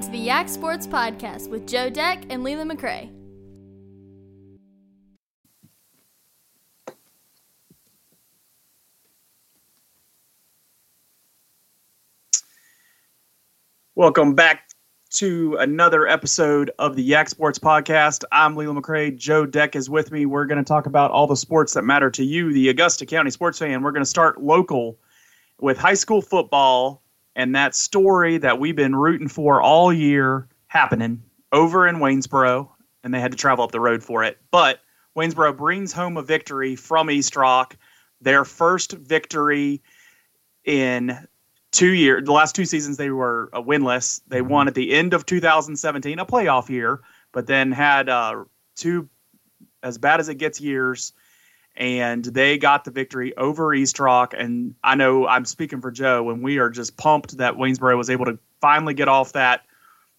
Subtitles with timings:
[0.00, 3.10] Welcome to the Yak Sports Podcast with Joe Deck and Leland McCray.
[13.94, 14.70] Welcome back
[15.10, 18.24] to another episode of the Yak Sports Podcast.
[18.32, 19.14] I'm Leland McCray.
[19.14, 20.24] Joe Deck is with me.
[20.24, 23.30] We're going to talk about all the sports that matter to you, the Augusta County
[23.30, 23.82] sports fan.
[23.82, 24.98] We're going to start local
[25.60, 27.02] with high school football
[27.36, 32.70] and that story that we've been rooting for all year happening over in Waynesboro,
[33.02, 34.38] and they had to travel up the road for it.
[34.50, 34.80] But
[35.16, 37.76] Waynesboro brings home a victory from East Rock,
[38.20, 39.82] their first victory
[40.64, 41.18] in
[41.72, 42.24] two years.
[42.24, 44.20] The last two seasons they were uh, winless.
[44.28, 47.00] They won at the end of 2017, a playoff year,
[47.32, 48.44] but then had uh,
[48.76, 49.08] two
[49.82, 51.12] as bad as it gets years
[51.80, 54.34] and they got the victory over East Rock.
[54.36, 58.10] And I know I'm speaking for Joe, and we are just pumped that Waynesboro was
[58.10, 59.62] able to finally get off that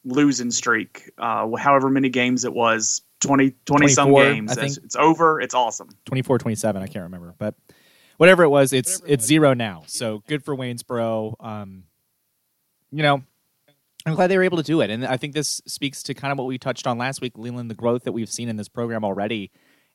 [0.04, 4.52] losing streak, uh, however many games it was 20, 20 some games.
[4.52, 5.40] I think it's, over.
[5.40, 5.90] It's awesome.
[6.06, 6.82] 24, 27.
[6.82, 7.54] I can't remember, but
[8.18, 9.84] whatever it was, it's whatever it's zero now.
[9.86, 11.36] So good for Waynesboro.
[11.40, 11.84] Um,
[12.92, 13.22] you know,
[14.08, 14.90] I'm glad they were able to do it.
[14.90, 17.70] And I think this speaks to kind of what we touched on last week, Leland,
[17.70, 19.52] the growth that we've seen in this program already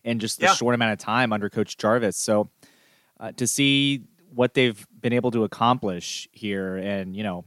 [0.06, 0.54] in just the yeah.
[0.54, 2.16] short amount of time under Coach Jarvis.
[2.16, 2.48] So
[3.20, 7.44] uh, to see what they've been able to accomplish here, and you know,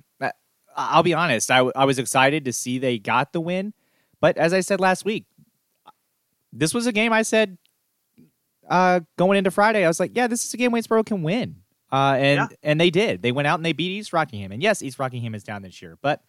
[0.75, 3.73] I'll be honest, I, w- I was excited to see they got the win,
[4.21, 5.25] but as I said last week,
[6.53, 7.57] this was a game I said
[8.69, 9.83] uh, going into Friday.
[9.83, 11.57] I was like, yeah, this is a game Waynesboro can win.
[11.91, 12.57] Uh, and yeah.
[12.61, 13.23] and they did.
[13.23, 14.51] They went out and they beat East Rockingham.
[14.51, 16.23] And yes, East Rockingham is down this year, but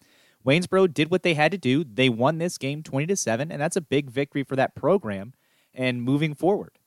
[0.45, 1.83] Waynesboro did what they had to do.
[1.83, 5.33] They won this game twenty to seven, and that's a big victory for that program
[5.73, 6.77] and moving forward.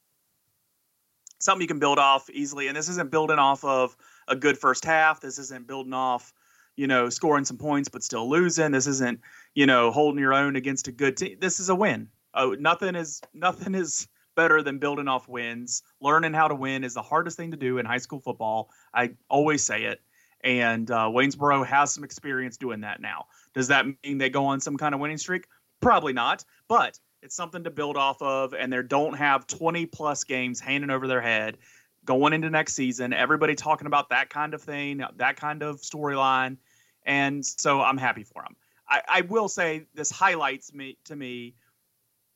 [1.39, 2.69] Something you can build off easily.
[2.69, 3.97] And this isn't building off of
[4.29, 5.21] a good first half.
[5.21, 6.33] This isn't building off,
[6.77, 8.73] you know, scoring some points but still losing.
[8.73, 9.21] This isn't,
[9.55, 11.37] you know, holding your own against a good team.
[11.41, 12.09] This is a win.
[12.35, 15.83] Oh, nothing is nothing is better than building off wins.
[16.01, 18.71] Learning how to win is the hardest thing to do in high school football.
[18.93, 20.01] I always say it.
[20.43, 23.27] And uh, Waynesboro has some experience doing that now.
[23.55, 25.47] Does that mean they go on some kind of winning streak?
[25.81, 26.45] Probably not.
[26.69, 30.91] But it's something to build off of, and they don't have 20 plus games hanging
[30.91, 31.57] over their head
[32.05, 33.15] going into next season.
[33.15, 36.59] Everybody talking about that kind of thing, that kind of storyline,
[37.05, 38.55] and so I'm happy for them.
[38.89, 41.55] I, I, will say this highlights me to me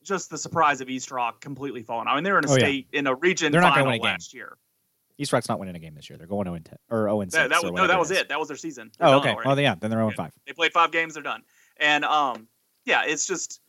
[0.03, 2.09] just the surprise of East Rock completely falling.
[2.09, 3.01] I mean, they're in a oh, state yeah.
[3.01, 4.39] in a region they're not final win a last game.
[4.39, 4.57] year.
[5.19, 6.17] East Rock's not winning a game this year.
[6.17, 7.35] They're going 0 10 or 0 6.
[7.35, 8.31] That, that was, no, that was it.
[8.31, 8.91] That was their season.
[8.99, 9.37] They're oh, okay.
[9.45, 9.75] Oh, yeah.
[9.79, 10.33] Then they're 0 5.
[10.47, 11.15] They played five games.
[11.15, 11.43] They're done.
[11.77, 12.49] And um,
[12.87, 13.61] yeah, it's just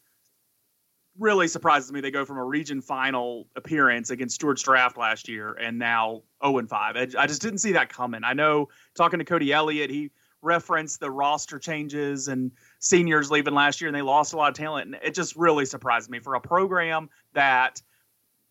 [1.19, 2.02] really surprises me.
[2.02, 6.59] They go from a region final appearance against Stuarts Draft last year and now 0
[6.59, 6.96] and 5.
[7.18, 8.24] I, just didn't see that coming.
[8.24, 13.81] I know talking to Cody Elliott, he referenced the roster changes and seniors leaving last
[13.81, 14.88] year and they lost a lot of talent.
[14.88, 17.81] And it just really surprised me for a program that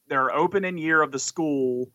[0.09, 1.91] their opening year of the school.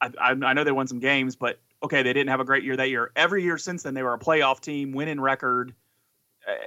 [0.00, 2.64] I, I, I know they won some games, but okay, they didn't have a great
[2.64, 3.10] year that year.
[3.16, 5.74] Every year since then, they were a playoff team, winning record.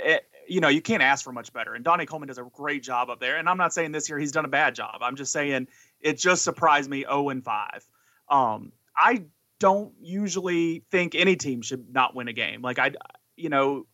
[0.04, 1.74] It, you know, you can't ask for much better.
[1.74, 3.38] And Donnie Coleman does a great job up there.
[3.38, 4.98] And I'm not saying this year he's done a bad job.
[5.02, 5.68] I'm just saying
[6.02, 7.88] it just surprised me 0 and 5.
[8.30, 9.24] Um, I
[9.60, 12.62] don't usually think any team should not win a game.
[12.62, 12.92] Like I,
[13.36, 13.86] you know,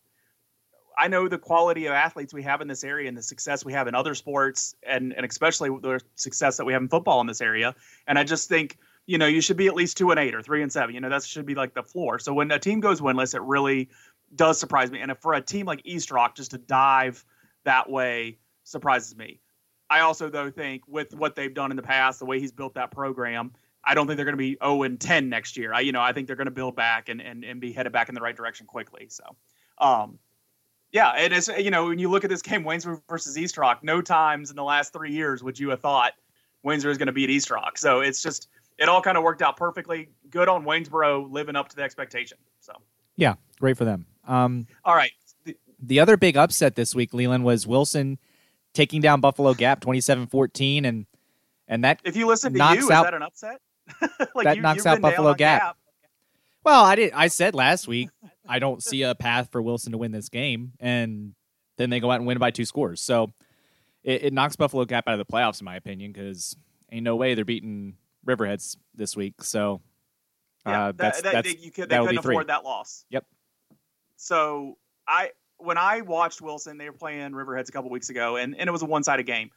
[0.98, 3.74] I know the quality of athletes we have in this area and the success we
[3.74, 7.28] have in other sports, and and especially the success that we have in football in
[7.28, 7.76] this area.
[8.08, 10.42] And I just think you know you should be at least two and eight or
[10.42, 10.94] three and seven.
[10.94, 12.20] You know that should be like the floor.
[12.20, 13.90] So when a team goes winless, it really
[14.36, 15.00] does surprise me.
[15.00, 17.24] And for a team like East Rock just to dive
[17.64, 19.40] that way surprises me.
[19.90, 22.76] I also though think with what they've done in the past, the way he's built
[22.76, 23.52] that program,
[23.84, 25.74] I don't think they're going to be 0 and 10 next year.
[25.74, 27.92] I, you know, I think they're going to build back and, and, and be headed
[27.92, 29.08] back in the right direction quickly.
[29.10, 29.24] So,
[29.80, 30.20] um,
[30.92, 33.84] yeah, and it's you know when you look at this game, Waynesboro versus East Rock,
[33.84, 36.14] no times in the last three years would you have thought
[36.66, 37.78] Waynesboro is going to beat East Rock.
[37.78, 40.10] So it's just it all kind of worked out perfectly.
[40.30, 42.38] Good on Waynesboro living up to the expectation.
[42.60, 42.74] So
[43.16, 44.06] yeah, great for them.
[44.28, 45.12] Um, All right.
[45.46, 48.20] The, the other big upset this week, Leland, was Wilson
[48.74, 51.06] taking down Buffalo Gap 27-14 and
[51.68, 53.62] and that if you listen to you, out, is that an upset?
[54.36, 55.62] like that you, knocks out Buffalo Gap.
[55.62, 55.78] Gap.
[56.66, 57.14] Well, I did.
[57.14, 58.10] I said last week
[58.48, 61.34] I don't see a path for Wilson to win this game, and
[61.78, 63.00] then they go out and win by two scores.
[63.00, 63.32] So
[64.04, 66.58] it, it knocks Buffalo Gap out of the playoffs, in my opinion, because
[66.92, 67.96] ain't no way they're beating
[68.28, 69.42] Riverheads this week.
[69.42, 69.82] So
[70.66, 73.06] yeah, uh, that's, that, that's, they, you could, they couldn't afford that loss.
[73.10, 73.26] Yep.
[74.22, 74.78] So
[75.08, 78.68] I when I watched Wilson, they were playing Riverheads a couple weeks ago, and, and
[78.68, 79.52] it was a one sided game.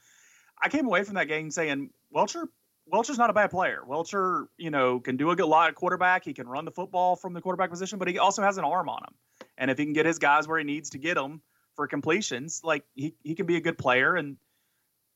[0.61, 2.49] I came away from that game saying Welcher
[2.87, 3.83] Welcher's not a bad player.
[3.85, 6.23] Welcher, you know, can do a good lot at quarterback.
[6.23, 8.89] He can run the football from the quarterback position, but he also has an arm
[8.89, 9.15] on him.
[9.57, 11.41] And if he can get his guys where he needs to get them,
[11.75, 12.61] for completions.
[12.63, 14.37] Like he he can be a good player, and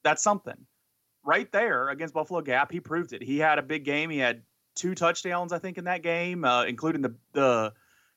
[0.03, 0.65] that's something.
[1.23, 3.21] Right there against Buffalo Gap, he proved it.
[3.21, 4.09] He had a big game.
[4.09, 4.43] He had
[4.75, 7.73] two touchdowns, I think, in that game, uh, including the the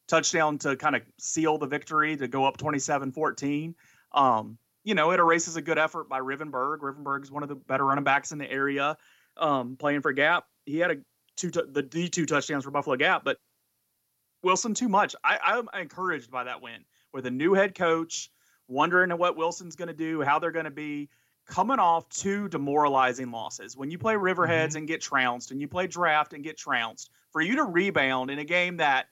[0.09, 3.75] touchdown to kind of seal the victory to go up 27-14.
[4.13, 6.79] Um, you know, it erases a good effort by Rivenberg.
[6.79, 8.97] Rivenberg is one of the better running backs in the area,
[9.37, 10.45] um, playing for Gap.
[10.67, 10.97] He had a
[11.37, 13.39] two t- the D two touchdowns for Buffalo Gap, but
[14.43, 15.15] Wilson too much.
[15.23, 18.31] I, I'm encouraged by that win with a new head coach,
[18.69, 21.09] wondering what Wilson's going to do, how they're going to be
[21.47, 23.77] coming off two demoralizing losses.
[23.77, 24.79] When you play Riverheads mm-hmm.
[24.79, 28.39] and get trounced, and you play Draft and get trounced, for you to rebound in
[28.39, 29.07] a game that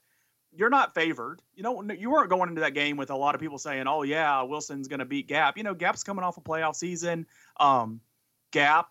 [0.52, 1.40] you're not favored.
[1.54, 4.02] You know, you weren't going into that game with a lot of people saying, "Oh
[4.02, 7.26] yeah, Wilson's going to beat Gap." You know, Gap's coming off a playoff season.
[7.58, 8.00] Um,
[8.50, 8.88] Gap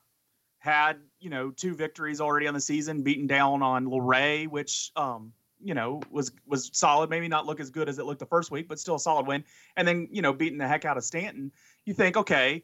[0.59, 5.33] had you know two victories already on the season, beating down on Luray, which um,
[5.61, 7.09] you know was was solid.
[7.09, 9.27] Maybe not look as good as it looked the first week, but still a solid
[9.27, 9.43] win.
[9.75, 11.51] And then you know beating the heck out of Staunton.
[11.85, 12.63] You think, okay,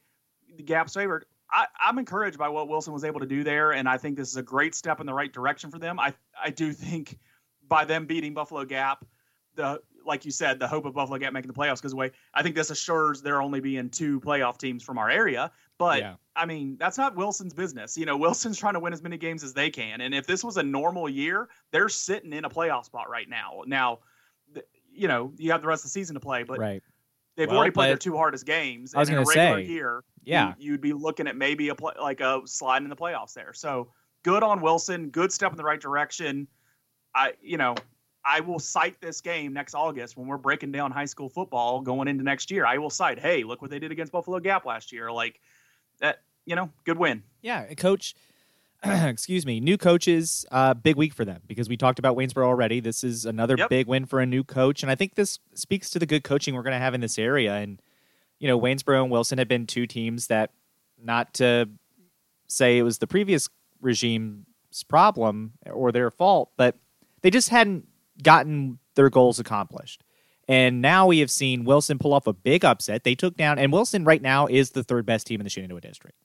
[0.56, 1.26] the Gap's favored.
[1.52, 4.30] I, I'm encouraged by what Wilson was able to do there, and I think this
[4.30, 6.00] is a great step in the right direction for them.
[6.00, 7.20] I I do think
[7.68, 9.06] by them beating Buffalo Gap,
[9.56, 12.12] the like you said, the hope of Buffalo Gap making the playoffs goes away.
[12.34, 15.52] I think this assures there only being two playoff teams from our area.
[15.78, 16.16] But yeah.
[16.36, 17.98] I mean, that's not Wilson's business.
[17.98, 20.02] You know, Wilson's trying to win as many games as they can.
[20.02, 23.64] And if this was a normal year, they're sitting in a playoff spot right now.
[23.66, 24.00] Now,
[24.94, 26.84] you know, you have the rest of the season to play, but right.
[27.36, 28.94] they've well, already played their two hardest games.
[28.94, 31.94] I was going to say, year, yeah, you, would be looking at maybe a play,
[32.00, 33.54] like a slide in the playoffs there.
[33.54, 33.90] So
[34.24, 35.10] good on Wilson.
[35.10, 36.48] Good step in the right direction.
[37.16, 37.76] I, you know,
[38.26, 42.08] I will cite this game next August when we're breaking down high school football going
[42.08, 42.66] into next year.
[42.66, 45.12] I will cite, hey, look what they did against Buffalo Gap last year.
[45.12, 45.40] Like
[46.00, 47.24] that, you know, good win.
[47.42, 48.16] Yeah, coach.
[48.84, 52.80] excuse me, new coaches, uh, big week for them because we talked about Waynesboro already.
[52.80, 53.70] This is another yep.
[53.70, 56.54] big win for a new coach, and I think this speaks to the good coaching
[56.54, 57.56] we're going to have in this area.
[57.56, 57.82] And
[58.40, 60.52] you know, Waynesboro and Wilson have been two teams that,
[61.02, 61.70] not to
[62.48, 63.50] say it was the previous
[63.82, 66.76] regime's problem or their fault, but
[67.26, 67.88] they just hadn't
[68.22, 70.04] gotten their goals accomplished.
[70.48, 73.04] And now we have seen Wilson pull off a big upset.
[73.04, 75.82] They took down, and Wilson right now is the third best team in the Shenandoah
[75.82, 76.20] district.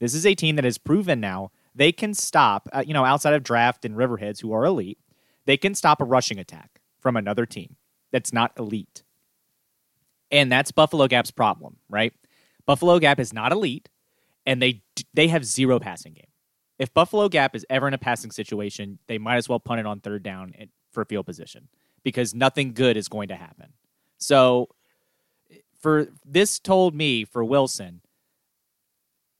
[0.00, 3.32] This is a team that has proven now they can stop, uh, you know, outside
[3.32, 4.98] of draft and Riverheads, who are elite,
[5.46, 7.76] they can stop a rushing attack from another team
[8.12, 9.02] that's not elite.
[10.30, 12.12] And that's Buffalo Gap's problem, right?
[12.66, 13.88] Buffalo Gap is not elite,
[14.44, 14.82] and they
[15.14, 16.26] they have zero passing game.
[16.78, 19.86] If Buffalo Gap is ever in a passing situation, they might as well punt it
[19.86, 20.54] on third down
[20.90, 21.68] for field position
[22.02, 23.72] because nothing good is going to happen.
[24.18, 24.68] So
[25.80, 28.00] for this told me for Wilson,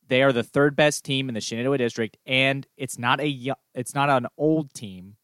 [0.09, 3.95] they are the third best team in the Shenandoah district, and it's not a it's
[3.95, 5.17] not an old team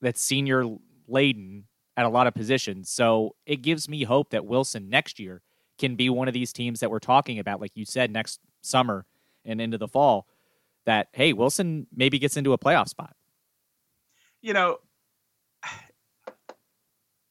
[0.00, 0.64] that's senior
[1.06, 1.64] laden
[1.96, 2.90] at a lot of positions.
[2.90, 5.42] So it gives me hope that Wilson next year
[5.78, 9.06] can be one of these teams that we're talking about, like you said, next summer
[9.44, 10.26] and into the fall.
[10.86, 13.14] That hey, Wilson maybe gets into a playoff spot.
[14.40, 14.78] You know,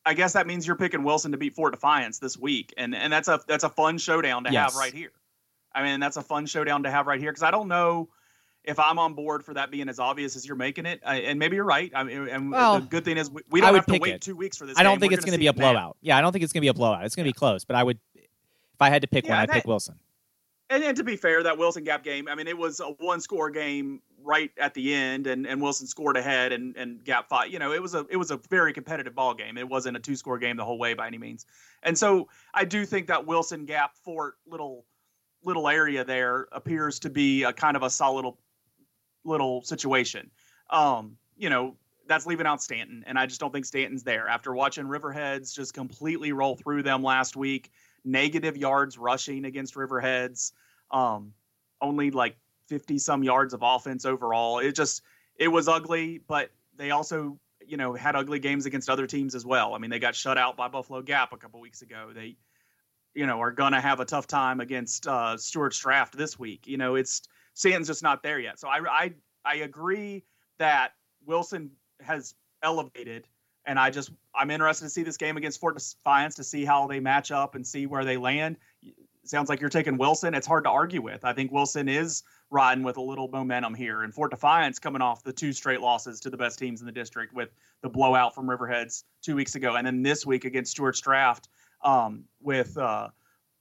[0.05, 3.11] I guess that means you're picking Wilson to beat Fort Defiance this week, and and
[3.11, 4.71] that's a that's a fun showdown to yes.
[4.71, 5.11] have right here.
[5.73, 8.09] I mean, that's a fun showdown to have right here because I don't know
[8.63, 11.01] if I'm on board for that being as obvious as you're making it.
[11.05, 11.91] I, and maybe you're right.
[11.93, 14.21] I mean, and well, the good thing is we, we don't have to wait it.
[14.21, 14.77] two weeks for this.
[14.77, 15.01] I don't game.
[15.01, 15.97] think We're it's going to be a blowout.
[16.01, 17.05] Yeah, I don't think it's going to be a blowout.
[17.05, 17.33] It's going to yeah.
[17.33, 19.95] be close, but I would, if I had to pick yeah, one, I'd pick Wilson.
[20.69, 23.21] And, and to be fair, that Wilson Gap game, I mean, it was a one
[23.21, 27.51] score game right at the end, and, and Wilson scored ahead, and, and Gap fought.
[27.51, 29.57] You know, it was a it was a very competitive ball game.
[29.57, 31.45] It wasn't a two score game the whole way by any means.
[31.83, 34.85] And so I do think that Wilson Gap Fort little
[35.43, 38.39] little area there appears to be a kind of a solid little,
[39.23, 40.31] little situation.
[40.71, 41.75] Um, you know,
[42.07, 44.27] that's leaving out Staunton, and I just don't think Staunton's there.
[44.27, 47.71] After watching Riverheads just completely roll through them last week,
[48.05, 50.53] negative yards rushing against Riverheads,
[50.91, 51.33] um,
[51.81, 54.59] only like 50 some yards of offense overall.
[54.59, 55.01] It just
[55.37, 59.45] it was ugly, but they also you know had ugly games against other teams as
[59.45, 59.73] well.
[59.73, 62.11] I mean, they got shut out by Buffalo Gap a couple weeks ago.
[62.13, 62.37] They
[63.13, 66.67] you know are gonna have a tough time against uh, Stuarts Draft this week.
[66.67, 68.59] You know, it's Staunton's just not there yet.
[68.59, 70.23] So I I I agree
[70.59, 70.93] that
[71.25, 71.71] Wilson
[72.01, 73.27] has elevated
[73.65, 76.87] and I just I'm interested to see this game against Fort Defiance to see how
[76.87, 78.57] they match up and see where they land.
[79.23, 80.33] Sounds like you're taking Wilson.
[80.33, 81.25] It's hard to argue with.
[81.25, 85.23] I think Wilson is riding with a little momentum here, and Fort Defiance coming off
[85.23, 87.49] the two straight losses to the best teams in the district with
[87.81, 91.49] the blowout from Riverheads two weeks ago, and then this week against Stuarts Draft
[91.83, 93.09] um, with uh,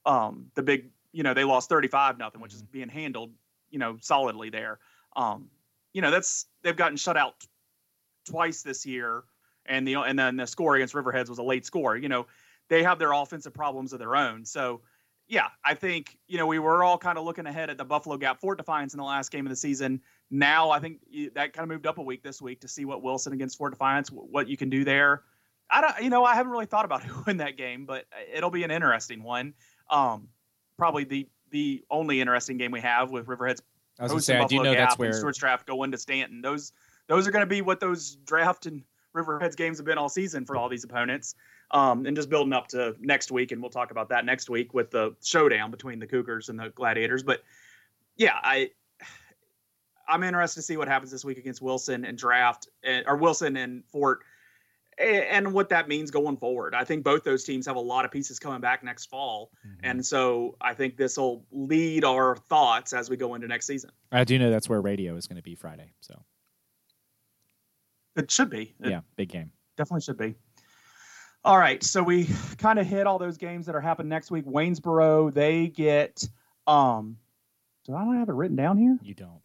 [0.05, 0.91] um, the big.
[1.11, 2.71] You know they lost 35 nothing, which is mm-hmm.
[2.71, 3.31] being handled
[3.71, 4.79] you know solidly there.
[5.15, 5.49] Um,
[5.93, 7.33] you know that's they've gotten shut out
[8.25, 9.23] twice this year
[9.65, 11.95] and the and then the score against Riverheads was a late score.
[11.95, 12.27] You know,
[12.69, 14.45] they have their offensive problems of their own.
[14.45, 14.81] So,
[15.27, 18.17] yeah, I think you know we were all kind of looking ahead at the Buffalo
[18.17, 20.01] Gap Fort Defiance in the last game of the season.
[20.31, 20.99] Now I think
[21.35, 23.73] that kind of moved up a week this week to see what Wilson against Fort
[23.73, 25.23] Defiance, what you can do there.
[25.69, 28.51] I don't, you know, I haven't really thought about who in that game, but it'll
[28.51, 29.53] be an interesting one.
[29.89, 30.29] Um,
[30.77, 33.61] probably the the only interesting game we have with Riverhead's.
[33.99, 35.97] I was going to say, I do know Gap that's where Stuarts draft go into
[35.97, 36.41] Staunton.
[36.41, 36.73] Those
[37.07, 38.83] those are going to be what those draft and
[39.15, 41.35] Riverhead's games have been all season for all these opponents.
[41.71, 44.75] Um, and just building up to next week, and we'll talk about that next week
[44.75, 47.23] with the showdown between the Cougars and the Gladiators.
[47.23, 47.41] But
[48.17, 48.69] yeah, I
[50.07, 53.57] I'm interested to see what happens this week against Wilson and draft, eh, or Wilson
[53.57, 54.21] and Fort,
[54.97, 56.73] and what that means going forward.
[56.73, 59.79] I think both those teams have a lot of pieces coming back next fall, mm-hmm.
[59.83, 63.91] and so I think this will lead our thoughts as we go into next season.
[64.11, 66.23] I do know that's where radio is going to be Friday, so
[68.15, 68.75] it should be.
[68.81, 69.51] It yeah, big game.
[69.77, 70.35] Definitely should be.
[71.43, 74.45] All right, so we kind of hit all those games that are happening next week.
[74.45, 76.27] Waynesboro, they get.
[76.65, 77.17] um
[77.85, 78.97] Do I not have it written down here?
[79.03, 79.41] You don't.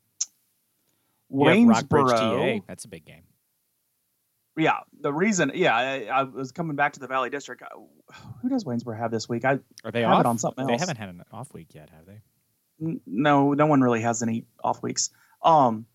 [1.30, 2.08] Waynesboro.
[2.08, 2.64] TA.
[2.66, 3.22] That's a big game.
[4.56, 7.62] Yeah, the reason, yeah, I, I, was coming back to the Valley District.
[8.42, 9.44] Who does Waynesboro have this week?
[9.44, 10.20] I are they have off?
[10.20, 10.70] it on something else.
[10.70, 12.20] They haven't had an off week yet, have they?
[13.06, 15.10] No, no one really has any off weeks.
[15.42, 15.86] Um,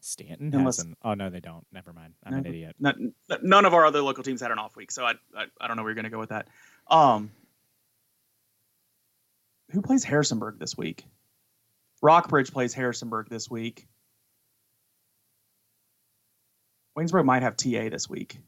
[0.00, 0.96] Staunton Unless, has an.
[1.02, 1.66] Oh no, they don't.
[1.72, 2.14] Never mind.
[2.24, 2.76] I'm no, an idiot.
[2.78, 5.76] none of our other local teams had an off week, so I I, I don't
[5.76, 6.48] know where you're going to go with that.
[6.88, 7.30] Um,
[9.70, 11.04] who plays Harrisonburg this week?
[12.00, 13.86] Rockbridge plays Harrisonburg this week.
[16.96, 18.38] Waynesboro might have TA this week.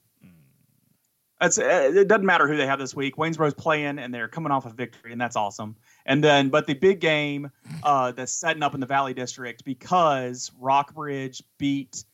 [1.43, 3.17] It's, uh, it doesn't matter who they have this week.
[3.17, 5.77] Waynesboro's playing and they're coming off a victory, and that's awesome.
[6.07, 7.51] And then, but the big game
[7.83, 12.05] uh, that's setting up in the Valley District because Rockbridge beat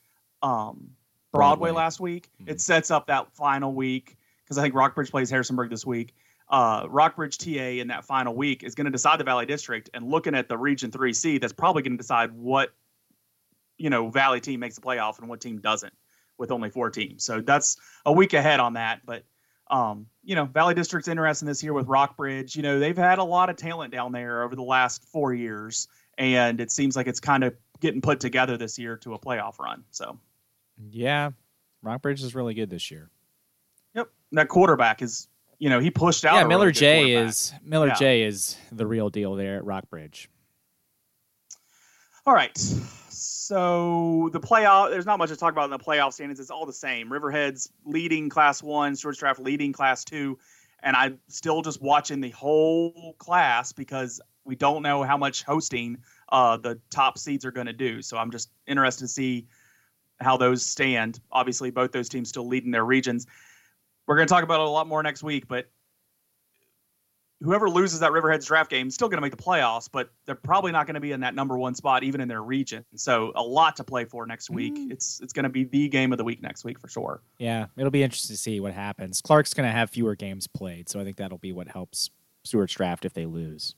[0.43, 0.91] um,
[1.33, 2.31] Broadway, Broadway, last week.
[2.41, 2.51] Mm-hmm.
[2.51, 6.15] It sets up that final week because I think Rockbridge plays Harrisonburg this week.
[6.49, 10.09] Uh, Rockbridge TA in that final week is going to decide the Valley District, and
[10.09, 12.73] looking at the Region Three C, that's probably going to decide what
[13.79, 15.93] you know Valley team makes the playoff and what team doesn't
[16.39, 17.25] with only four teams.
[17.25, 19.05] So that's a week ahead on that.
[19.05, 19.25] But
[19.71, 22.57] um, you know, Valley District's interesting this year with Rockbridge.
[22.57, 25.89] You know, they've had a lot of talent down there over the last four years,
[26.19, 29.59] and it seems like it's kind of getting put together this year to a playoff
[29.59, 29.85] run.
[29.91, 30.19] So,
[30.91, 31.31] yeah,
[31.83, 33.11] Rockbridge is really good this year.
[33.95, 35.29] Yep, that quarterback is.
[35.59, 36.35] You know, he pushed out.
[36.35, 37.95] Yeah, Miller really J is Miller yeah.
[37.95, 40.29] J is the real deal there at Rockbridge.
[42.27, 42.55] All right,
[43.47, 46.41] so the playoff, there's not much to talk about in the playoff standings.
[46.41, 47.13] It's all the same.
[47.13, 50.37] Riverhead's leading Class One, Stuarts Draft leading Class Two,
[50.83, 55.99] and I'm still just watching the whole class because we don't know how much hosting
[56.29, 58.03] uh, the top seeds are going to do.
[58.03, 59.47] So I'm just interested to see
[60.21, 61.21] how those stand.
[61.31, 63.29] Obviously, both those teams still leading their regions.
[64.09, 65.71] We're going to talk about it a lot more next week, but
[67.43, 70.35] whoever loses that Riverheads draft game is still going to make the playoffs, but they're
[70.35, 72.85] probably not going to be in that number one spot even in their region.
[72.95, 74.75] So a lot to play for next week.
[74.75, 74.91] Mm.
[74.91, 77.23] It's it's going to be the game of the week next week for sure.
[77.39, 79.21] Yeah, it'll be interesting to see what happens.
[79.21, 82.11] Clarke's going to have fewer games played, so I think that'll be what helps
[82.45, 83.75] Stuarts draft if they lose.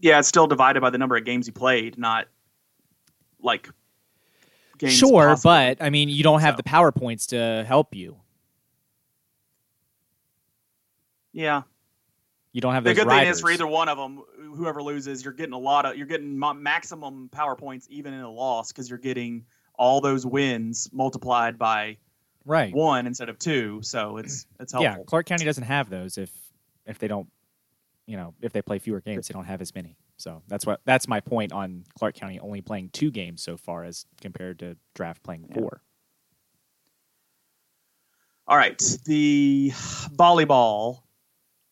[0.00, 2.26] Yeah, it's still divided by the number of games he played, not
[3.40, 3.68] like
[4.78, 4.94] games.
[4.94, 5.50] Sure, possible.
[5.50, 6.56] but I mean, you don't have so.
[6.56, 8.16] the power points to help you.
[11.32, 11.62] Yeah.
[12.52, 13.22] You don't have the good riders.
[13.22, 14.22] thing is for either one of them,
[14.54, 18.30] whoever loses, you're getting a lot of you're getting maximum power points even in a
[18.30, 21.96] loss because you're getting all those wins multiplied by
[22.44, 23.80] right one instead of two.
[23.82, 24.98] So it's it's helpful.
[24.98, 26.30] Yeah, Clarke County doesn't have those if
[26.84, 27.28] if they don't,
[28.06, 29.96] you know, if they play fewer games, they don't have as many.
[30.18, 33.84] So that's what that's my point on Clarke County only playing two games so far
[33.84, 35.80] as compared to draft playing four.
[38.46, 41.00] All right, the volleyball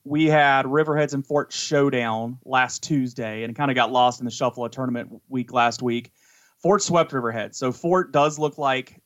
[0.04, 4.30] we had Riverheads and Fort Showdown last Tuesday and kind of got lost in the
[4.30, 6.12] shuffle of tournament week last week.
[6.62, 7.54] Fort swept Riverhead.
[7.54, 9.00] So Fort does look like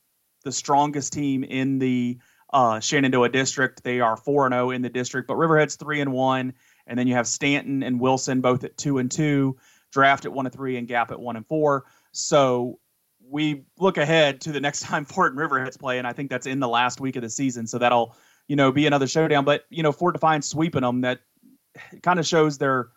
[0.44, 2.18] the strongest team in the
[2.52, 3.82] uh, Shenandoah district.
[3.82, 6.52] They are 4 0 in the district, but Riverhead's 3 and 1.
[6.86, 9.56] And then you have Staunton and Wilson both at 2 and 2,
[9.90, 11.84] Draft at 1 and 3, and Gap at 1 and 4.
[12.12, 12.78] So
[13.28, 16.46] we look ahead to the next time Fort and Riverheads play, and I think that's
[16.46, 17.66] in the last week of the season.
[17.66, 18.16] So that'll
[18.48, 19.44] you know, be another showdown.
[19.44, 21.20] But you know, Fort Defiance sweeping them that
[22.02, 22.88] kind of shows they're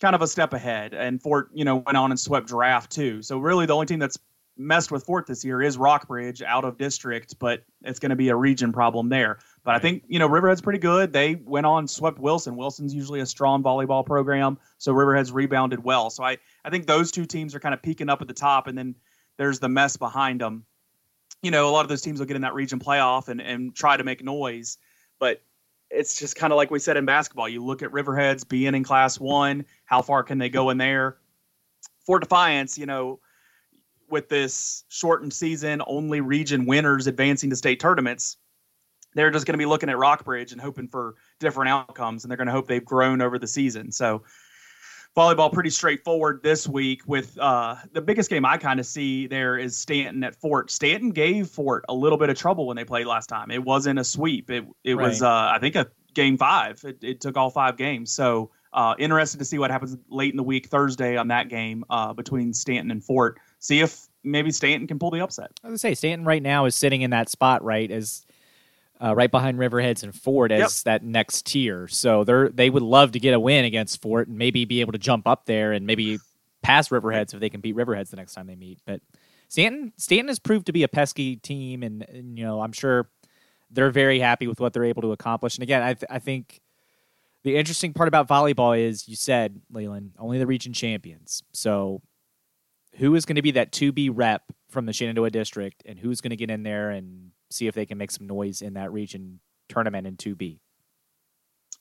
[0.00, 0.94] kind of a step ahead.
[0.94, 3.22] And Fort, you know, went on and swept Draft too.
[3.22, 4.18] So really, the only team that's
[4.56, 8.28] messed with Fort this year is Rockbridge out of district, but it's going to be
[8.28, 9.38] a region problem there.
[9.64, 11.12] But I think you know Riverhead's pretty good.
[11.12, 12.56] They went on swept Wilson.
[12.56, 16.10] Wilson's usually a strong volleyball program, so Riverhead's rebounded well.
[16.10, 18.66] So I I think those two teams are kind of peaking up at the top,
[18.66, 18.96] and then
[19.38, 20.66] there's the mess behind them
[21.42, 23.74] you know, a lot of those teams will get in that region playoff and, and
[23.74, 24.78] try to make noise.
[25.18, 25.42] but
[25.92, 27.48] it's just kind of like we said in basketball.
[27.48, 31.18] You look at Riverheads being in Class One, how far can they go in there?
[32.06, 33.20] For Defiance, you know,
[34.08, 38.38] with this shortened season, only region winners advancing to state tournaments,
[39.14, 42.38] they're just going to be looking at Rockbridge and hoping for different outcomes, and they're
[42.38, 43.92] going to hope they've grown over the season.
[43.92, 44.22] So,
[45.16, 47.02] volleyball pretty straightforward this week.
[47.06, 50.70] With uh, the biggest game I kind of see there is Staunton at Fort.
[50.70, 53.50] Staunton gave Fort a little bit of trouble when they played last time.
[53.50, 54.50] It wasn't a sweep.
[54.50, 55.08] It it right.
[55.08, 56.82] was uh, I think a game five.
[56.84, 58.12] It, it took all five games.
[58.12, 61.84] So uh, interested to see what happens late in the week Thursday on that game
[61.90, 63.38] uh, between Staunton and Fort.
[63.58, 65.50] See if maybe Staunton can pull the upset.
[65.62, 68.24] I was say Staunton right now is sitting in that spot right as
[69.02, 70.70] uh, right behind Riverheads and Fort as yep.
[70.84, 71.88] that next tier.
[71.88, 74.92] So they're they would love to get a win against Fort and maybe be able
[74.92, 76.18] to jump up there and maybe
[76.62, 78.78] pass Riverheads if they can beat Riverheads the next time they meet.
[78.86, 79.00] But
[79.48, 83.10] Staunton Staunton has proved to be a pesky team, and, and you know I'm sure
[83.70, 85.56] they're very happy with what they're able to accomplish.
[85.56, 86.60] And again, I th- I think.
[87.44, 91.42] The interesting part about volleyball is you said, Leland, only the region champions.
[91.52, 92.00] So
[92.98, 96.30] who is going to be that 2B rep from the Shenandoah district and who's going
[96.30, 99.40] to get in there and see if they can make some noise in that region
[99.68, 100.58] tournament in 2B.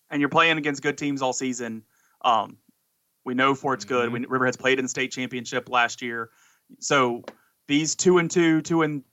[0.09, 1.83] And you're playing against good teams all season.
[2.23, 2.57] Um,
[3.23, 4.05] we know Fort's good.
[4.05, 4.21] Mm-hmm.
[4.21, 6.29] We, Riverhead's played in the state championship last year.
[6.79, 7.23] So
[7.67, 9.03] these two and two, two and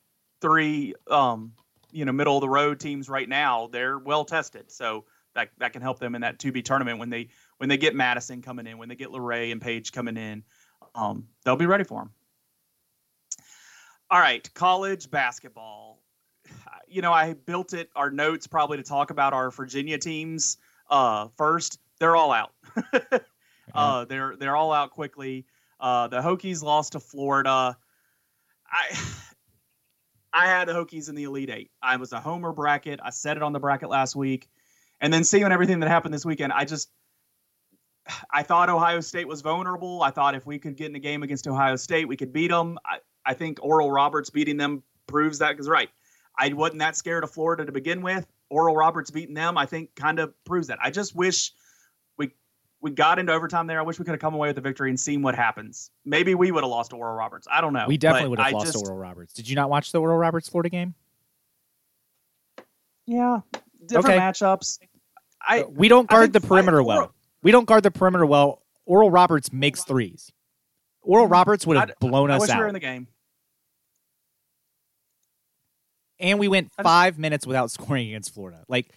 [0.40, 1.52] three, um,
[1.92, 4.70] you know, middle of the road teams right now, they're well tested.
[4.70, 7.94] So that that can help them in that 2B tournament when they when they get
[7.94, 10.42] Madison coming in, when they get Luray and Page coming in
[10.94, 12.10] um, they'll be ready for them.
[14.10, 15.87] All right, college basketball.
[16.88, 20.56] You know, I built it our notes probably to talk about our Virginia teams
[20.90, 21.78] uh, first.
[21.98, 22.52] They're all out.
[23.74, 25.46] uh, they're they're all out quickly.
[25.80, 27.76] Uh, the Hokies lost to Florida.
[28.66, 28.98] I
[30.32, 31.70] I had the Hokies in the Elite Eight.
[31.82, 33.00] I was a homer bracket.
[33.02, 34.48] I said it on the bracket last week,
[35.00, 36.90] and then seeing everything that happened this weekend, I just
[38.30, 40.02] I thought Ohio State was vulnerable.
[40.02, 42.48] I thought if we could get in a game against Ohio State, we could beat
[42.48, 42.78] them.
[42.84, 45.90] I, I think Oral Roberts beating them proves that because right,
[46.38, 48.26] I wasn't that scared of Florida to begin with.
[48.48, 50.78] Oral Roberts beating them, I think, kind of proves that.
[50.82, 51.52] I just wish
[52.16, 52.32] we
[52.80, 53.78] we got into overtime there.
[53.78, 55.90] I wish we could have come away with the victory and seen what happens.
[56.04, 57.46] Maybe we would have lost to Oral Roberts.
[57.50, 57.86] I don't know.
[57.88, 59.34] We definitely would have lost just, to Oral Roberts.
[59.34, 60.94] Did you not watch the Oral Roberts Florida game?
[63.06, 63.40] Yeah,
[63.84, 64.18] different okay.
[64.18, 64.78] matchups.
[65.40, 67.14] I we don't guard the perimeter I, well.
[67.42, 68.62] We don't guard the perimeter well.
[68.86, 70.32] Oral Roberts makes threes.
[71.02, 71.32] Oral mm-hmm.
[71.32, 72.62] Roberts would have blown I, us I out.
[72.62, 73.06] We in the game.
[76.20, 78.64] And we went five minutes without scoring against Florida.
[78.68, 78.90] Like,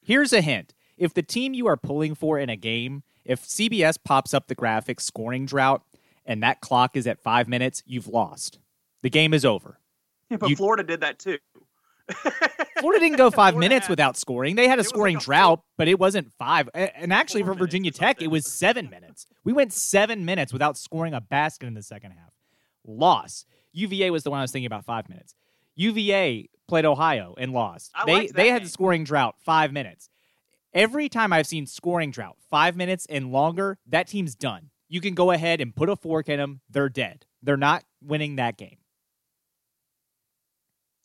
[0.00, 3.96] here's a hint: if the team you are pulling for in a game, if CBS
[4.02, 5.82] pops up the graphic scoring drought
[6.24, 8.58] and that clock is at five minutes, you've lost.
[9.02, 9.78] The game is over.
[10.28, 11.38] Yeah, but you, Florida did that too.
[12.80, 14.56] Florida didn't go five minutes had, without scoring.
[14.56, 16.68] They had a scoring like a drought, but it wasn't five.
[16.74, 19.26] And actually, for Virginia Tech, it was seven minutes.
[19.44, 22.32] We went seven minutes without scoring a basket in the second half.
[22.86, 23.44] Loss.
[23.72, 25.34] UVA was the one I was thinking about five minutes.
[25.80, 27.90] UVA played Ohio and lost.
[27.94, 30.08] I they they had the scoring drought five minutes.
[30.72, 34.70] Every time I've seen scoring drought five minutes and longer, that team's done.
[34.88, 36.60] You can go ahead and put a fork in them.
[36.70, 37.26] They're dead.
[37.42, 38.78] They're not winning that game.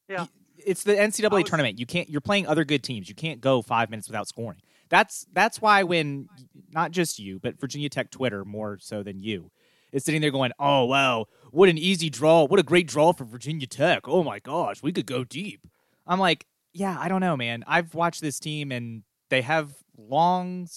[0.08, 0.28] Yeah
[0.66, 1.80] it's the NCAA was, tournament.
[1.80, 2.10] You can't.
[2.10, 3.08] You're playing other good teams.
[3.08, 4.62] You can't go five minutes without scoring.
[4.90, 6.28] That's that's why when
[6.72, 9.52] not just you, but Virginia Tech Twitter more so than you
[9.92, 12.46] is sitting there going, "Oh wow, what an easy draw!
[12.46, 14.08] What a great draw for Virginia Tech!
[14.08, 15.68] Oh my gosh, we could go deep."
[16.08, 17.64] I'm like, yeah, I don't know, man.
[17.66, 20.68] I've watched this team and they have long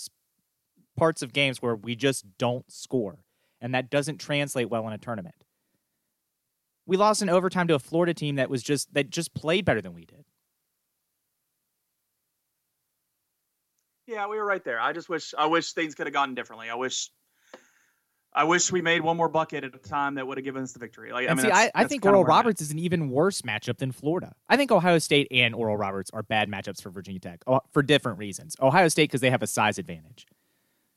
[0.97, 3.19] parts of games where we just don't score,
[3.61, 5.45] and that doesn't translate well in a tournament
[6.89, 9.83] we lost in overtime to a Florida team that was just that just played better
[9.83, 10.25] than we did.
[14.07, 14.81] Yeah, we were right there.
[14.81, 16.71] I just wish I wish things could have gone differently.
[16.71, 17.11] I wish
[18.39, 20.73] I wish we made one more bucket at a time that would have given us
[20.73, 21.11] the victory.
[21.11, 23.79] Like, and I mean, see, I, I think Oral Roberts is an even worse matchup
[23.79, 24.33] than Florida.
[24.49, 27.83] I think Ohio State and Oral Roberts are bad matchups for Virginia Tech uh, for
[27.83, 28.55] different reasons.
[28.63, 30.25] Ohio State because they have a size advantage.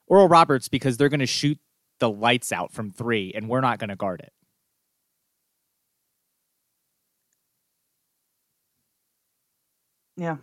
[0.05, 1.57] Oral Roberts because they're going to shoot
[1.97, 4.33] the lights out from three, and we're not going to guard it.
[10.15, 10.37] Yeah,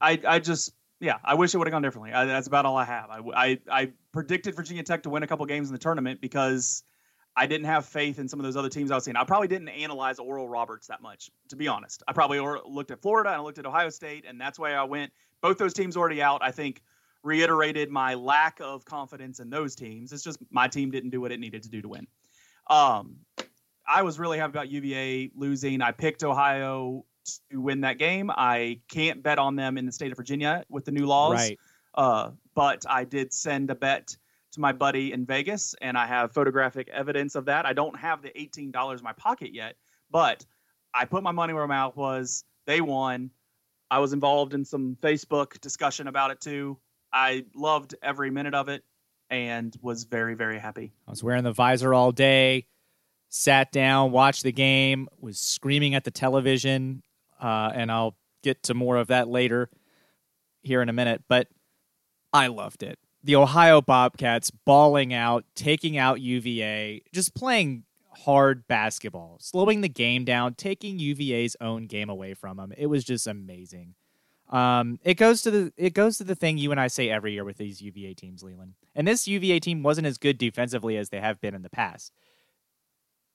[0.00, 2.12] I I just yeah I wish it would have gone differently.
[2.12, 3.10] I, that's about all I have.
[3.10, 6.82] I, I I predicted Virginia Tech to win a couple games in the tournament because
[7.36, 9.16] I didn't have faith in some of those other teams I was seeing.
[9.16, 12.02] I probably didn't analyze Oral Roberts that much, to be honest.
[12.08, 14.84] I probably looked at Florida and I looked at Ohio State, and that's why I
[14.84, 15.12] went.
[15.42, 16.42] Both those teams already out.
[16.42, 16.82] I think
[17.22, 20.12] reiterated my lack of confidence in those teams.
[20.12, 22.06] It's just my team didn't do what it needed to do to win.
[22.68, 23.16] Um,
[23.86, 25.82] I was really happy about UVA losing.
[25.82, 27.04] I picked Ohio
[27.50, 28.30] to win that game.
[28.30, 31.34] I can't bet on them in the state of Virginia with the new laws.
[31.34, 31.58] Right.
[31.94, 34.16] Uh, but I did send a bet
[34.52, 37.66] to my buddy in Vegas, and I have photographic evidence of that.
[37.66, 39.76] I don't have the eighteen dollars in my pocket yet,
[40.10, 40.44] but
[40.94, 42.44] I put my money where my mouth was.
[42.66, 43.30] They won.
[43.90, 46.78] I was involved in some Facebook discussion about it too.
[47.12, 48.82] I loved every minute of it
[49.30, 50.92] and was very, very happy.
[51.06, 52.66] I was wearing the visor all day,
[53.28, 57.02] sat down, watched the game, was screaming at the television,
[57.40, 59.70] uh, and I'll get to more of that later
[60.62, 61.24] here in a minute.
[61.28, 61.48] But
[62.32, 62.98] I loved it.
[63.22, 70.24] The Ohio Bobcats balling out, taking out UVA, just playing hard basketball, slowing the game
[70.24, 72.72] down, taking UVA's own game away from them.
[72.76, 73.94] It was just amazing.
[74.48, 77.32] Um, it goes to the it goes to the thing you and I say every
[77.32, 78.74] year with these UVA teams, Leland.
[78.94, 82.12] And this UVA team wasn't as good defensively as they have been in the past.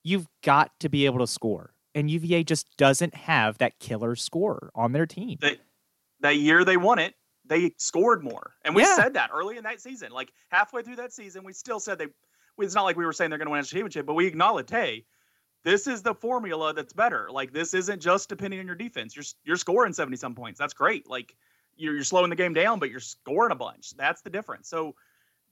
[0.04, 4.72] You've got to be able to score, and UVA just doesn't have that killer scorer
[4.76, 5.38] on their team.
[5.42, 5.58] They,
[6.22, 8.96] that year they won it, they scored more, and we Yeah.
[8.96, 10.12] said that early in that season.
[10.12, 12.08] Like halfway through that season, we still said they.
[12.60, 14.70] It's not like we were saying they're going to win a championship, but we acknowledged,
[14.70, 15.06] hey,
[15.64, 17.30] this is the formula that's better.
[17.32, 19.16] Like this isn't just depending on your defense.
[19.16, 20.60] You're you're scoring seventy some points.
[20.60, 21.10] That's great.
[21.10, 21.36] Like
[21.76, 23.96] you're you're slowing the game down, but you're scoring a bunch.
[23.96, 24.68] That's the difference.
[24.70, 24.96] So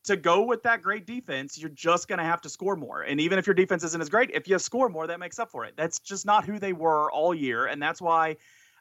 [0.03, 3.01] to go with that great defense, you're just going to have to score more.
[3.01, 5.51] And even if your defense isn't as great, if you score more, that makes up
[5.51, 5.73] for it.
[5.75, 8.38] That's just not who they were all year, and that's why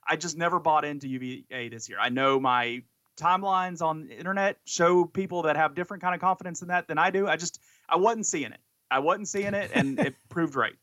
[0.07, 1.99] I just never bought into UVA this year.
[2.01, 2.83] I know my
[3.19, 6.99] timelines on the internet show people that have different kind of confidence in that than
[6.99, 7.27] I do.
[7.27, 8.61] I just I wasn't seeing it.
[8.91, 10.77] I wasn't seeing it, and it proved right.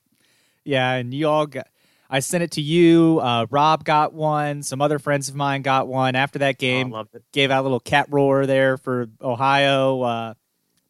[0.63, 1.67] Yeah, and you all got.
[2.10, 3.20] I sent it to you.
[3.22, 4.62] Uh, Rob got one.
[4.63, 6.91] Some other friends of mine got one after that Oh, game.
[6.91, 7.24] loved it.
[7.32, 10.02] gave out a little cat roar there for Ohio.
[10.02, 10.34] Uh,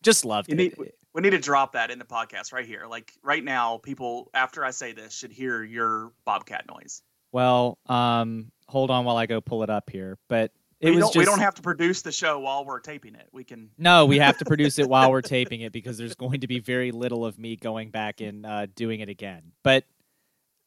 [0.04, 0.58] just loved You it.
[0.58, 2.86] need- We need to drop that in the podcast right here.
[2.90, 7.02] Like right now, people after I say this should hear your bobcat noise.
[7.32, 10.18] well, um, hold on while I go pull it up here.
[10.28, 10.52] But
[10.82, 13.16] it we was don't, just we don't have to produce the show while we're taping
[13.16, 13.30] it.
[13.32, 13.70] We can.
[13.78, 14.06] no.
[14.06, 16.92] We have to produce it while we're taping it because there's going to be very
[16.92, 19.54] little of me going back and uh, doing it again.
[19.64, 19.86] But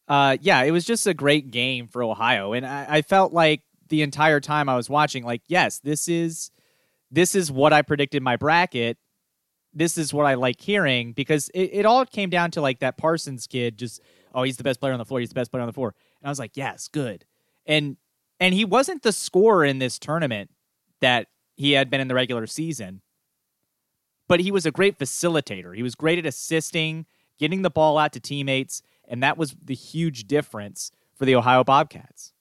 [0.08, 3.62] uh, yeah, it was just a great game for Ohio, and I, I felt like
[3.88, 6.50] the entire time I was watching, like, yes, this is
[7.10, 8.98] this is what I predicted my bracket.
[9.74, 12.96] This is what I like hearing because it, it all came down to like that
[12.98, 14.00] Parsons kid just
[14.34, 15.94] oh he's the best player on the floor he's the best player on the floor.
[16.20, 17.24] And I was like yes good.
[17.66, 17.96] And
[18.40, 20.50] and he wasn't the scorer in this tournament
[21.00, 23.02] that he had been in the regular season
[24.26, 25.74] but he was a great facilitator.
[25.74, 27.06] He was great at assisting
[27.38, 31.64] getting the ball out to teammates and that was the huge difference for the Ohio
[31.64, 32.32] Bobcats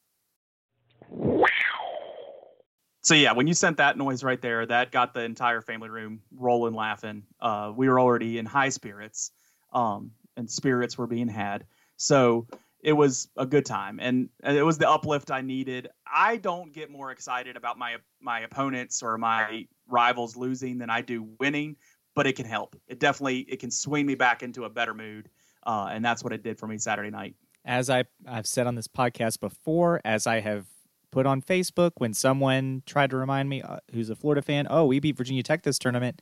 [3.08, 6.20] So yeah, when you sent that noise right there, that got the entire family room
[6.36, 7.24] rolling, laughing.
[7.40, 9.32] Uh, we were already in high spirits,
[9.72, 11.66] um, and spirits were being had.
[11.96, 12.48] So
[12.82, 15.88] it was a good time, and, and it was the uplift I needed.
[16.06, 21.00] I don't get more excited about my my opponents or my rivals losing than I
[21.00, 21.78] do winning,
[22.14, 22.76] but it can help.
[22.90, 25.30] It definitely it can swing me back into a better mood,
[25.68, 27.36] uh, and that's what it did for me Saturday night.
[27.66, 30.66] as I, I've said on this podcast before, as I have
[31.12, 34.86] put on Facebook when someone tried to remind me uh, who's a Florida fan, oh,
[34.86, 36.22] we beat Virginia Tech this tournament.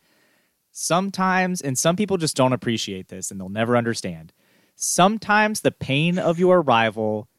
[0.71, 4.34] Sometimes, and some people just don't appreciate this and they'll never understand.
[4.75, 7.29] Sometimes the pain of your rival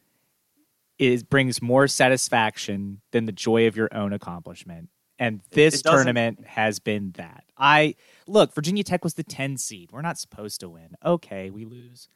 [0.99, 4.89] is brings more satisfaction than the joy of your own accomplishment.
[5.19, 7.45] And this tournament has been that.
[7.57, 7.95] I
[8.27, 9.91] look, Virginia Tech was the 10 seed.
[9.93, 10.97] We're not supposed to win.
[11.05, 12.09] Okay, we lose.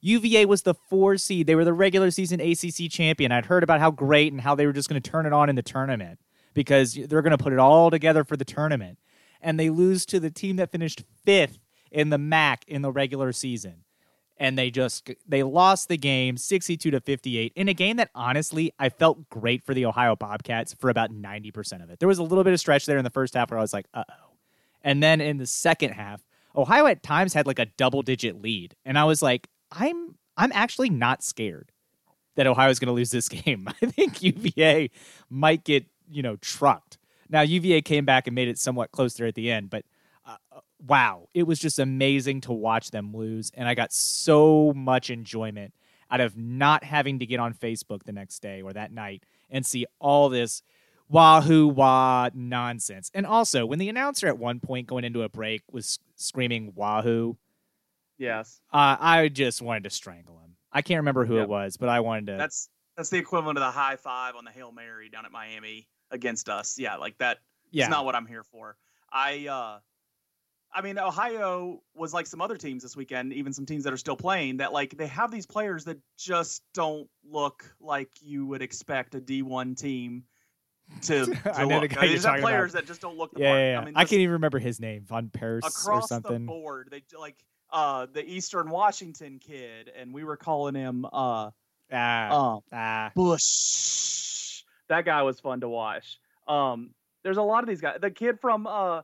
[0.00, 1.46] UVA was the four seed.
[1.46, 3.32] They were the regular season ACC champion.
[3.32, 5.48] I'd heard about how great and how they were just going to turn it on
[5.48, 6.20] in the tournament
[6.54, 8.98] because they're going to put it all together for the tournament.
[9.40, 11.58] And they lose to the team that finished fifth
[11.90, 13.84] in the MAC in the regular season.
[14.38, 18.72] And they just they lost the game 62 to 58 in a game that honestly
[18.78, 21.98] I felt great for the Ohio Bobcats for about 90% of it.
[21.98, 23.72] There was a little bit of stretch there in the first half where I was
[23.72, 24.28] like, "Uh-oh."
[24.82, 26.22] And then in the second half,
[26.56, 28.74] Ohio at times had like a double digit lead.
[28.84, 31.72] And I was like, I'm I'm actually not scared
[32.36, 33.68] that Ohio is going to lose this game.
[33.82, 34.90] I think UVA
[35.28, 36.98] might get, you know, trucked.
[37.28, 39.84] Now UVA came back and made it somewhat close there at the end, but
[40.24, 40.36] uh,
[40.86, 45.74] wow, it was just amazing to watch them lose and I got so much enjoyment
[46.10, 49.66] out of not having to get on Facebook the next day or that night and
[49.66, 50.62] see all this
[51.08, 53.10] wahoo wah nonsense.
[53.14, 57.36] And also, when the announcer at one point going into a break was screaming wahoo,
[58.18, 60.56] Yes, uh, I just wanted to strangle him.
[60.72, 61.44] I can't remember who Yep.
[61.44, 62.36] it was, but I wanted to.
[62.36, 65.88] that's that's the equivalent of the high five on the hail mary down at Miami
[66.10, 66.78] against us.
[66.78, 67.38] Yeah, like that.
[67.70, 68.76] yeah, It's not what I'm here for.
[69.12, 69.78] I uh
[70.72, 73.96] I mean Ohio was like some other teams this weekend, even some teams that are
[73.98, 78.62] still playing that like they have these players that just don't look like you would
[78.62, 80.24] expect a D1 team
[81.02, 81.90] to, to I know the look.
[81.92, 82.82] They you're just have players about.
[82.82, 83.58] that just don't look the Yeah, part.
[83.60, 83.80] yeah, yeah.
[83.80, 86.46] I, mean, can't even remember his name, Von Pers or across the something.
[86.46, 86.88] board.
[86.90, 87.36] They like
[87.70, 91.50] uh the Eastern Washington kid, and we were calling him uh
[91.90, 93.10] Ah, um ah.
[93.14, 94.62] Bush.
[94.88, 96.18] That guy was fun to watch.
[96.46, 96.90] Um,
[97.24, 97.98] there's a lot of these guys.
[98.00, 99.02] The kid from uh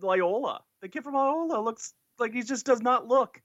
[0.00, 3.40] Loyola, the kid from Loyola looks like he just does not look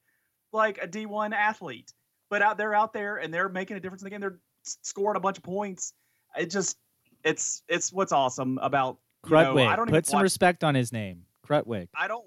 [0.51, 1.93] like a D1 athlete.
[2.29, 4.19] But out they're out there and they're making a difference in the game.
[4.19, 5.93] They're scoring a bunch of points.
[6.37, 6.77] It just
[7.23, 9.67] it's it's what's awesome about you know, Krutwig.
[9.67, 11.23] I don't Put some watch, respect on his name.
[11.47, 11.87] Krutwig.
[11.95, 12.25] I don't.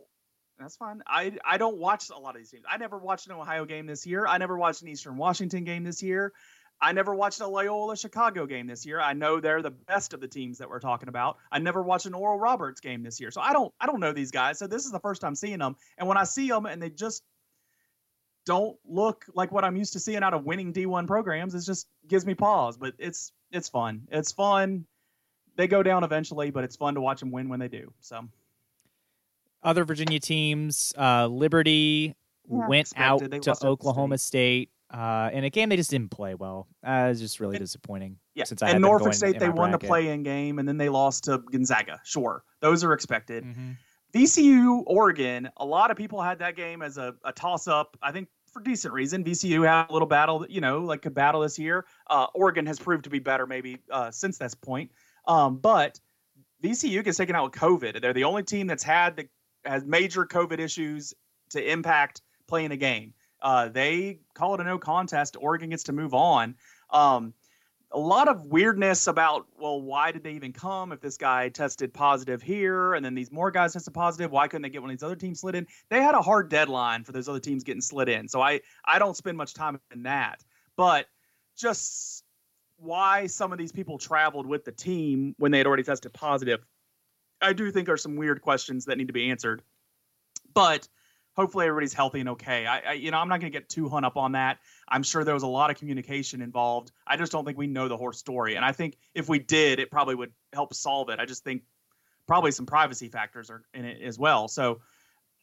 [0.58, 1.02] That's fine.
[1.06, 2.64] I I don't watch a lot of these games.
[2.70, 4.26] I never watched an Ohio game this year.
[4.26, 6.32] I never watched an Eastern Washington game this year.
[6.82, 9.00] I never watched a Loyola Chicago game this year.
[9.00, 11.36] I know they're the best of the teams that we're talking about.
[11.52, 13.30] I never watched an Oral Roberts game this year.
[13.30, 14.58] So I don't I don't know these guys.
[14.58, 15.76] So this is the first time seeing them.
[15.98, 17.22] And when I see them and they just
[18.46, 21.86] don't look like what I'm used to seeing out of winning D1 programs, it just
[22.08, 22.78] gives me pause.
[22.78, 24.08] But it's it's fun.
[24.10, 24.86] It's fun.
[25.56, 27.92] They go down eventually, but it's fun to watch them win when they do.
[28.00, 28.26] So
[29.62, 32.14] Other Virginia teams, uh, Liberty
[32.50, 34.70] Yeah, went out They to lost to Oklahoma State.
[34.90, 36.66] Uh, in a game they just didn't play well.
[36.86, 38.16] Uh, it was just really disappointing.
[38.34, 41.24] Yeah, since I and Norfolk State, they won the play-in game, and then they lost
[41.24, 42.00] to Gonzaga.
[42.04, 43.44] Sure, those are expected.
[43.44, 43.76] Mhm.
[44.12, 45.48] VCU Oregon.
[45.58, 47.96] A lot of people had that game as a, a toss-up.
[48.02, 49.22] I think for decent reason.
[49.22, 51.86] VCU had a little battle, you know, like a battle this year.
[52.08, 54.90] Uh, Oregon has proved to be better maybe uh, since this point.
[55.28, 56.00] Um, but
[56.62, 58.00] VCU gets taken out with COVID.
[58.00, 59.28] They're the only team that's had the
[59.64, 61.14] has major COVID issues
[61.50, 63.14] to impact playing a game.
[63.42, 65.36] Uh, they call it a no contest.
[65.38, 66.56] Oregon gets to move on.
[66.90, 67.34] Um,
[67.92, 71.92] a lot of weirdness about well, why did they even come if this guy tested
[71.92, 74.30] positive here and then these more guys tested positive?
[74.30, 75.66] Why couldn't they get one of these other teams slid in?
[75.88, 78.98] They had a hard deadline for those other teams getting slid in, so I I
[78.98, 80.44] don't spend much time in that.
[80.76, 81.06] But
[81.56, 82.24] just
[82.76, 86.64] why some of these people traveled with the team when they had already tested positive,
[87.42, 89.62] I do think are some weird questions that need to be answered.
[90.54, 90.88] But
[91.40, 92.66] hopefully everybody's healthy and okay.
[92.66, 94.58] I, I you know I'm not going to get too hung up on that.
[94.86, 96.92] I'm sure there was a lot of communication involved.
[97.06, 98.56] I just don't think we know the whole story.
[98.56, 101.18] And I think if we did, it probably would help solve it.
[101.18, 101.62] I just think
[102.26, 104.48] probably some privacy factors are in it as well.
[104.48, 104.82] So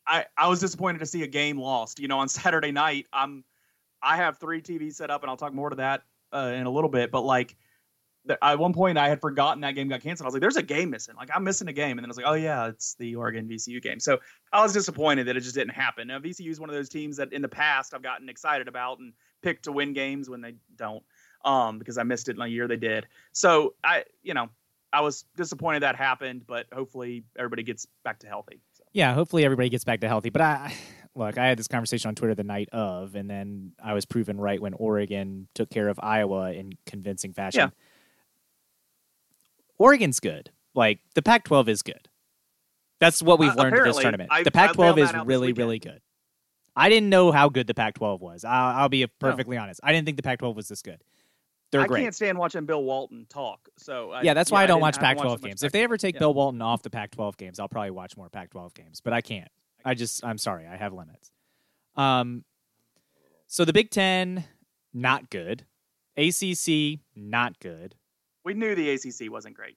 [0.06, 2.00] I I was disappointed to see a game lost.
[2.00, 3.44] You know, on Saturday night, I'm
[4.00, 6.72] I have three TVs set up, and I'll talk more to that uh, in a
[6.72, 7.12] little bit.
[7.12, 7.56] But like.
[8.42, 10.26] At one point, I had forgotten that game got canceled.
[10.26, 11.16] I was like, "There's a game missing.
[11.16, 13.48] Like, I'm missing a game." And then I was like, "Oh yeah, it's the Oregon
[13.48, 14.20] VCU game." So
[14.52, 16.08] I was disappointed that it just didn't happen.
[16.08, 19.00] Now, VCU is one of those teams that in the past I've gotten excited about
[19.00, 21.04] and picked to win games when they don't,
[21.46, 23.08] um, because I missed it in a year they did.
[23.32, 24.50] So I, you know,
[24.92, 28.62] I was disappointed that happened, but hopefully everybody gets back to healthy.
[28.74, 28.84] So.
[28.94, 30.30] Yeah, hopefully everybody gets back to healthy.
[30.30, 30.74] But I
[31.18, 34.40] look, I had this conversation on Twitter the night of, and then I was proven
[34.40, 37.60] right when Oregon took care of Iowa in convincing fashion.
[37.60, 37.70] Yeah.
[39.78, 40.52] Oregon's good.
[40.74, 42.08] Like the Pac-12 is good.
[43.00, 44.30] That's what we've Uh, learned in this tournament.
[44.32, 46.02] I- the Pac-12 is that out this really, really good.
[46.76, 48.46] I didn't know how good the Pac-12 was.
[48.46, 49.80] I'll, I'll be perfectly honest.
[49.84, 51.04] I didn't think the Pac-12 was this good.
[51.72, 52.04] They're I great.
[52.04, 53.68] can't stand watching Bill Walton talk.
[53.78, 55.64] So I, yeah, that's why I don't watch haven't Pac-12 watched much games.
[55.64, 56.20] If they ever take yeah.
[56.20, 59.02] Bill Walton off the Pac-12 games, I'll probably watch more Pac-12 games.
[59.02, 59.50] But I can't.
[59.84, 61.32] I just, I'm sorry, I have limits.
[61.96, 62.46] Um,
[63.48, 64.46] so the Big Ten,
[64.94, 65.66] not good.
[66.16, 67.96] ACC, not good.
[68.48, 69.76] We knew the ACC wasn't great.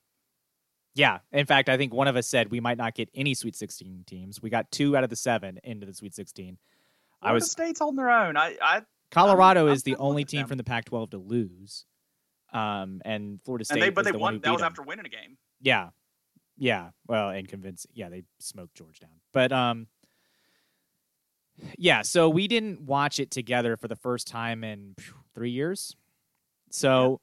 [0.95, 3.57] Yeah, in fact, I think one of us said we might not get any Sweet
[3.57, 4.41] 16 teams.
[4.41, 6.57] We got two out of the seven into the Sweet 16.
[7.21, 8.37] I Florida was State's holding their own.
[8.37, 10.49] I, I Colorado I'm is the only team them.
[10.49, 11.85] from the Pac-12 to lose.
[12.53, 14.41] Um, and Florida State and they but they the won.
[14.41, 14.67] That was them.
[14.67, 15.37] after winning a game.
[15.61, 15.89] Yeah.
[16.57, 16.91] Yeah.
[17.09, 19.11] Well, and convince yeah, they smoked Georgetown.
[19.33, 19.89] But um
[21.77, 25.97] yeah, so we didn't watch it together for the first time in phew, 3 years.
[26.71, 27.21] So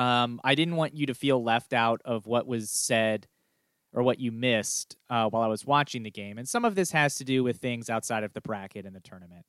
[0.00, 3.26] um I didn't want you to feel left out of what was said
[3.92, 6.38] or what you missed uh, while I was watching the game.
[6.38, 9.00] And some of this has to do with things outside of the bracket and the
[9.00, 9.44] tournament,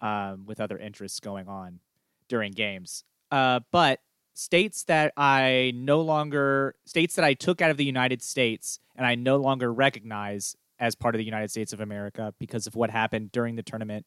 [0.00, 1.80] um, with other interests going on
[2.28, 3.04] during games.
[3.30, 4.00] Uh, but
[4.34, 9.06] states that I no longer states that I took out of the United States and
[9.06, 12.90] I no longer recognize as part of the United States of America because of what
[12.90, 14.06] happened during the tournament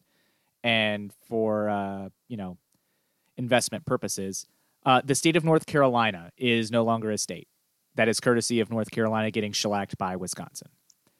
[0.63, 2.58] and for uh, you know
[3.38, 4.48] investment purposes.
[4.86, 7.48] Uh, the state of North Carolina is no longer a state.
[7.95, 10.67] That is courtesy of North Carolina getting shellacked by Wisconsin.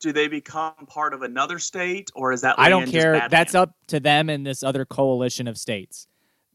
[0.02, 3.28] Do they become part of another state, or is that I don't care.
[3.30, 3.70] That's land?
[3.70, 6.08] up to them and this other coalition of states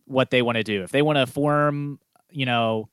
[0.05, 0.83] what they want to do.
[0.83, 2.89] If they want to form, you know,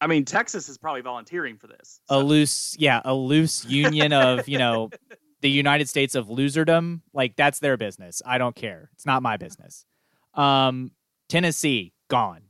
[0.00, 2.00] I mean, Texas is probably volunteering for this.
[2.08, 4.90] a loose, yeah, a loose union of, you know,
[5.40, 8.20] the United States of loserdom, like that's their business.
[8.26, 8.90] I don't care.
[8.94, 9.86] It's not my business.
[10.34, 10.90] Um,
[11.28, 12.42] Tennessee, gone.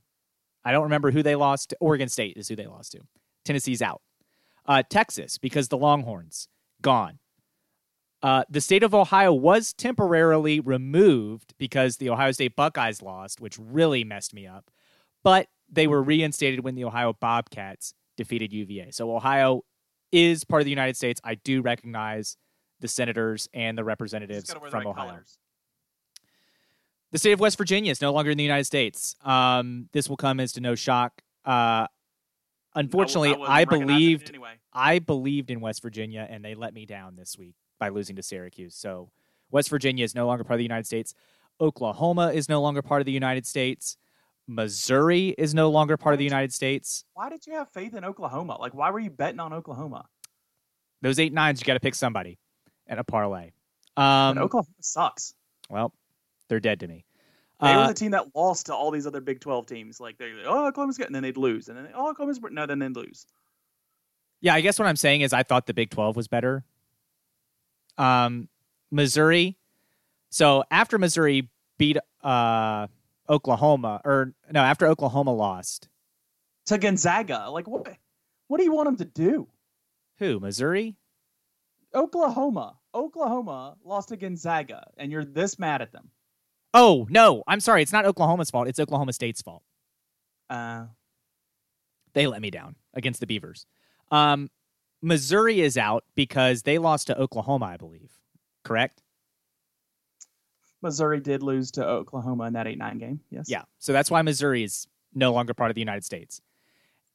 [0.67, 1.71] I don't remember who they lost.
[1.71, 1.77] to.
[1.81, 3.01] Oregon State is who they lost to.
[3.45, 4.03] Tennessee's out.
[4.67, 6.49] Uh, Texas, because the Longhorns,
[6.83, 7.21] gone.
[8.21, 13.57] Uh, the state of Ohio was temporarily removed because the Ohio State Buckeyes lost, which
[13.61, 14.69] really messed me up.
[15.23, 18.91] But they were reinstated when the Ohio Bobcats defeated UVA.
[18.91, 19.63] So Ohio
[20.11, 21.21] is part of the United States.
[21.23, 22.37] I do recognize
[22.81, 25.11] the senators and the representatives the from right Ohio.
[25.11, 25.39] colors.
[27.17, 29.17] The state of West Virginia is no longer in the United States.
[29.25, 31.23] Um, this will come as to no shock.
[31.47, 31.87] Uh,
[32.75, 34.57] unfortunately, I, I, believed anyway.
[34.71, 38.23] I believed in West Virginia, and they let me down this week by losing to
[38.23, 38.75] Syracuse.
[38.75, 39.09] So
[39.51, 41.15] West Virginia is no longer part of the United States.
[41.59, 43.97] Oklahoma is no longer part of the United States.
[44.47, 47.07] Missouri is no longer part of the United States.
[47.15, 48.59] Why did you have faith in Oklahoma?
[48.61, 50.05] Like, why were you betting on Oklahoma?
[51.01, 52.39] Those eight nines, you got to pick somebody
[52.87, 53.53] and a parlay.
[53.97, 55.33] Um, Oklahoma sucks.
[55.71, 55.95] well,
[56.51, 57.06] they're dead to me.
[57.61, 59.99] They Uh, were the team that lost to all these other Big Twelve teams.
[60.01, 62.79] Like they, oh, Oklahoma's good, and then they'd lose, and then oh, Oklahoma's no, then
[62.79, 63.27] they'd lose.
[64.41, 66.63] Yeah, I guess what I'm saying is I thought the Big 12 was better.
[67.97, 68.49] Um,
[68.91, 69.57] Missouri.
[70.29, 72.87] So after Missouri beat uh,
[73.29, 75.89] Oklahoma, or no, after Oklahoma lost,
[76.67, 77.89] To Gonzaga, like what?
[78.49, 79.49] What do you want them to do?
[80.19, 80.41] who?
[80.41, 80.97] Missouri?
[81.95, 86.11] Oklahoma, Oklahoma lost to Gonzaga, and you're this mad at them.
[86.79, 87.81] Oh no, I'm sorry.
[87.81, 88.69] It's not Oklahoma's fault.
[88.69, 89.63] It's Oklahoma State's fault.
[90.51, 90.85] Uh,
[92.13, 93.65] They let me down against the Beavers.
[94.11, 94.51] Um,
[95.01, 98.13] Missouri is out because they lost to Oklahoma, I believe.
[98.63, 99.03] Correct?
[100.83, 103.21] Missouri did lose to Oklahoma in that eight nine game.
[103.31, 103.47] Yes.
[103.49, 103.63] Yeah.
[103.79, 106.43] So that's why Missouri is no longer part of the United States.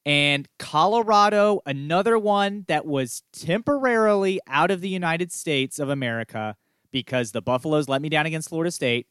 [0.08, 6.56] And Colorado, another one that was temporarily out of the United States of America
[6.92, 9.06] because the Buffaloes let me down against Florida State.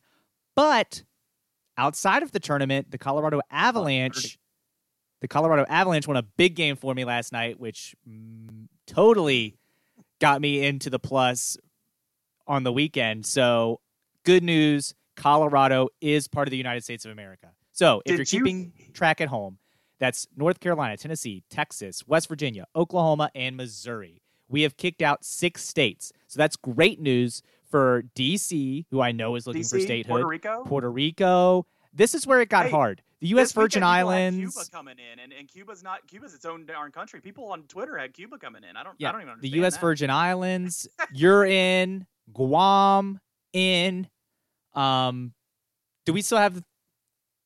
[0.60, 1.04] But
[1.78, 4.38] outside of the tournament, the Colorado Avalanche,
[5.22, 9.56] the Colorado Avalanche won a big game for me last night, which mm, totally
[10.20, 11.56] got me into the plus
[12.46, 13.24] on the weekend.
[13.24, 13.80] So
[14.26, 17.52] good news Colorado is part of the United States of America.
[17.72, 19.56] So if Did you're you- keeping track at home,
[19.98, 24.20] that's North Carolina, Tennessee, Texas, West Virginia, Oklahoma, and Missouri.
[24.46, 26.12] We have kicked out six states.
[26.26, 27.40] So that's great news
[27.70, 30.22] for DC, who I know is looking for statehood.
[30.22, 30.64] Puerto Rico.
[30.64, 31.66] Puerto Rico.
[31.92, 33.02] This is where it got Hey, hard.
[33.20, 33.52] The U.S.
[33.52, 34.54] Virgin Islands.
[34.54, 37.20] Cuba coming in, and, and Cuba's not Cuba's its own darn country.
[37.20, 38.76] People on Twitter had Cuba coming in.
[38.76, 38.94] I don't.
[38.98, 39.48] Yeah, I don't even the.
[39.50, 39.74] U.S.
[39.74, 39.80] that.
[39.80, 40.88] Virgin Islands.
[41.12, 43.20] You're in Guam.
[43.52, 44.08] In.
[44.74, 45.32] Um,
[46.06, 46.62] do we still have?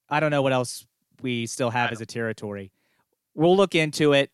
[0.08, 0.86] I don't know what else
[1.22, 2.70] we still have as a territory.
[3.34, 4.30] We'll look into it.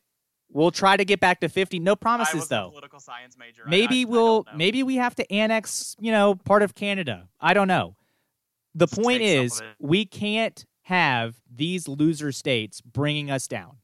[0.52, 1.78] We'll try to get back to fifty.
[1.78, 2.70] No I promises though.
[2.70, 3.62] political science major.
[3.66, 4.44] Maybe I, I we'll.
[4.44, 4.52] know.
[4.56, 5.96] maybe we have to annex.
[6.00, 7.28] You know, part of Canada.
[7.40, 7.96] I don't know.
[8.74, 13.76] The Just point is, we can't have these loser states bringing us down.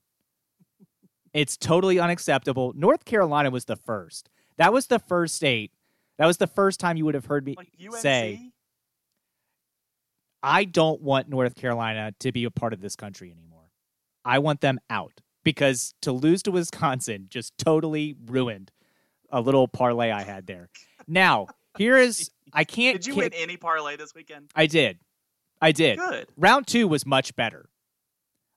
[1.32, 2.72] It's totally unacceptable.
[2.74, 4.30] North Carolina was the first.
[4.56, 5.72] That was the first state.
[6.18, 7.68] That was the first time you would have heard me like
[8.00, 8.52] say,
[10.42, 13.70] I don't want North Carolina to be a part of this country anymore.
[14.24, 18.72] I want them out because to lose to Wisconsin just totally ruined
[19.30, 20.68] a little parlay I had there.
[21.06, 21.46] Now,
[21.78, 22.96] here is I can't.
[22.96, 24.50] Did you can't- win any parlay this weekend?
[24.56, 24.98] I did.
[25.62, 25.98] I did.
[26.00, 26.26] Good.
[26.36, 27.68] Round two was much better.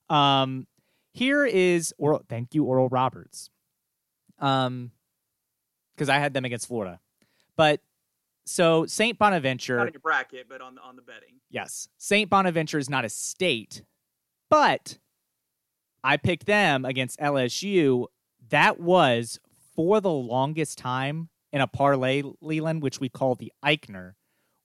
[0.08, 0.66] Um,
[1.12, 2.24] here is Oral.
[2.28, 3.50] Thank you, Oral Roberts.
[4.40, 4.90] Um,
[5.94, 6.98] because I had them against Florida,
[7.56, 7.80] but
[8.46, 9.76] so Saint Bonaventure.
[9.76, 11.34] Not in your bracket, but on on the betting.
[11.50, 13.84] Yes, Saint Bonaventure is not a state,
[14.50, 14.98] but
[16.02, 18.06] I picked them against LSU.
[18.48, 19.38] That was
[19.74, 24.14] for the longest time in a parlay, Leland, which we call the Eichner,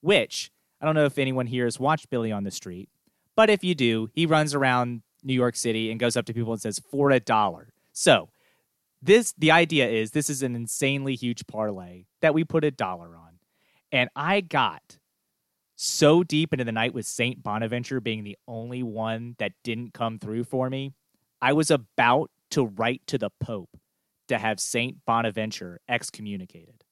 [0.01, 2.89] which I don't know if anyone here has watched Billy on the Street,
[3.35, 6.53] but if you do, he runs around New York City and goes up to people
[6.53, 7.73] and says for a dollar.
[7.91, 8.29] So
[9.01, 13.15] this the idea is this is an insanely huge parlay that we put a dollar
[13.15, 13.39] on.
[13.91, 14.97] And I got
[15.75, 20.19] so deep into the night with Saint Bonaventure being the only one that didn't come
[20.19, 20.93] through for me.
[21.45, 23.69] I was about to write to the Pope
[24.29, 26.83] to have Saint Bonaventure excommunicated.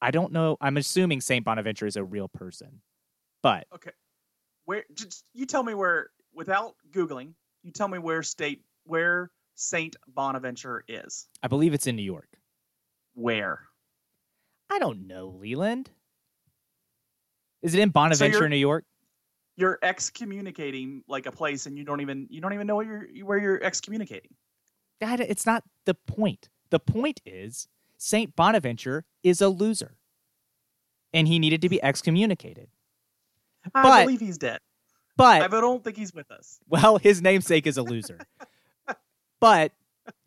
[0.00, 0.56] I don't know.
[0.60, 2.80] I'm assuming Saint Bonaventure is a real person,
[3.42, 3.90] but Okay.
[4.66, 4.84] Where?
[4.94, 7.32] Just you tell me where without googling.
[7.64, 11.26] You tell me where state where Saint Bonaventure is.
[11.42, 12.28] I believe it's in New York.
[13.14, 13.62] Where?
[14.70, 15.90] I don't know, Leland.
[17.62, 18.84] Is it in Bonaventure, you're- New York?
[19.58, 23.26] You're excommunicating like a place, and you don't even you don't even know where you're
[23.26, 24.30] where you're excommunicating.
[25.00, 26.48] That it's not the point.
[26.70, 29.96] The point is Saint Bonaventure is a loser,
[31.12, 32.68] and he needed to be excommunicated.
[33.74, 34.60] I But- believe he's dead.
[35.16, 36.60] But I don't think he's with us.
[36.68, 38.20] well, his namesake is a loser.
[39.40, 39.72] but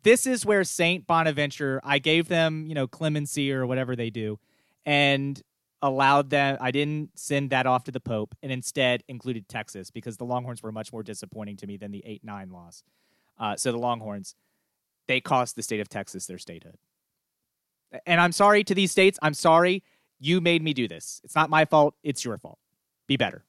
[0.02, 4.38] this is where Saint Bonaventure, I gave them, you know, clemency or whatever they do,
[4.84, 5.40] and
[5.82, 6.56] allowed them.
[6.60, 10.62] I didn't send that off to the Pope, and instead included Texas because the Longhorns
[10.62, 12.82] were much more disappointing to me than the eight nine loss.
[13.38, 14.36] Uh, so the Longhorns,
[15.08, 16.78] they cost the state of Texas their statehood.
[18.06, 19.18] And I'm sorry to these states.
[19.20, 19.82] I'm sorry.
[20.20, 21.20] You made me do this.
[21.24, 21.94] It's not my fault.
[22.02, 22.58] It's your fault.
[23.08, 23.44] Be better.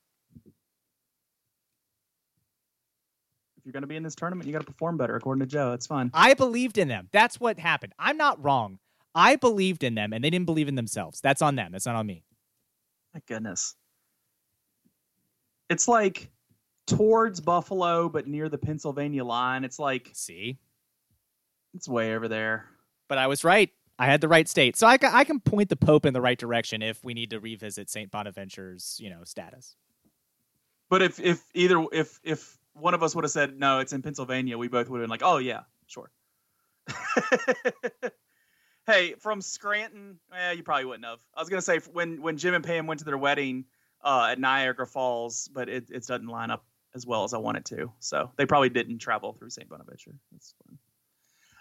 [3.58, 5.46] If you're going to be in this tournament, you got to perform better, according to
[5.46, 5.72] Joe.
[5.72, 6.12] It's fine.
[6.14, 7.08] I believed in them.
[7.14, 7.94] That's what happened.
[7.98, 8.80] I'm not wrong.
[9.16, 11.22] I believed in them, and they didn't believe in themselves.
[11.22, 11.72] That's on them.
[11.72, 12.24] That's not on me.
[13.14, 13.76] My goodness.
[15.70, 16.30] It's like
[16.88, 19.64] towards Buffalo, but near the Pennsylvania line.
[19.64, 20.58] It's like See,
[21.74, 22.66] it's way over there.
[23.08, 23.70] but I was right.
[24.00, 26.22] I had the right state, so I ca- I can point the Pope in the
[26.22, 29.76] right direction if we need to revisit Saint Bonaventure's you know status.
[30.90, 34.02] But if if either if if one of us would have said no, it's in
[34.02, 36.10] Pennsylvania, we both would have been like, oh yeah, sure.
[38.88, 41.20] hey, from Scranton, eh, you probably wouldn't have.
[41.36, 43.66] I was gonna say when when Jim and Pam went to their wedding
[44.04, 46.66] uh, at Niagara Falls, but it, it doesn't line up
[46.96, 47.92] as well as I want it to.
[48.00, 49.68] So they probably didn't travel through St.
[49.70, 50.16] Bonaventure.
[50.32, 50.78] That's fun.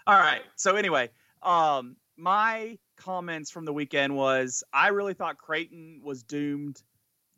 [0.05, 0.41] All right.
[0.55, 1.09] So anyway,
[1.41, 6.83] um, my comments from the weekend was I really thought Creighton was doomed.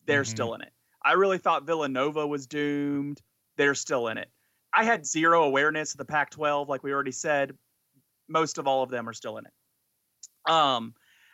[0.05, 0.27] They're Mhm.
[0.27, 0.73] still in it.
[1.03, 3.21] I really thought Villanova was doomed.
[3.57, 4.29] They're still in it.
[4.73, 7.57] I had zero awareness of the Pac 12, like we already said.
[8.27, 9.53] Most of all of them are still in it.
[10.47, 10.93] Um,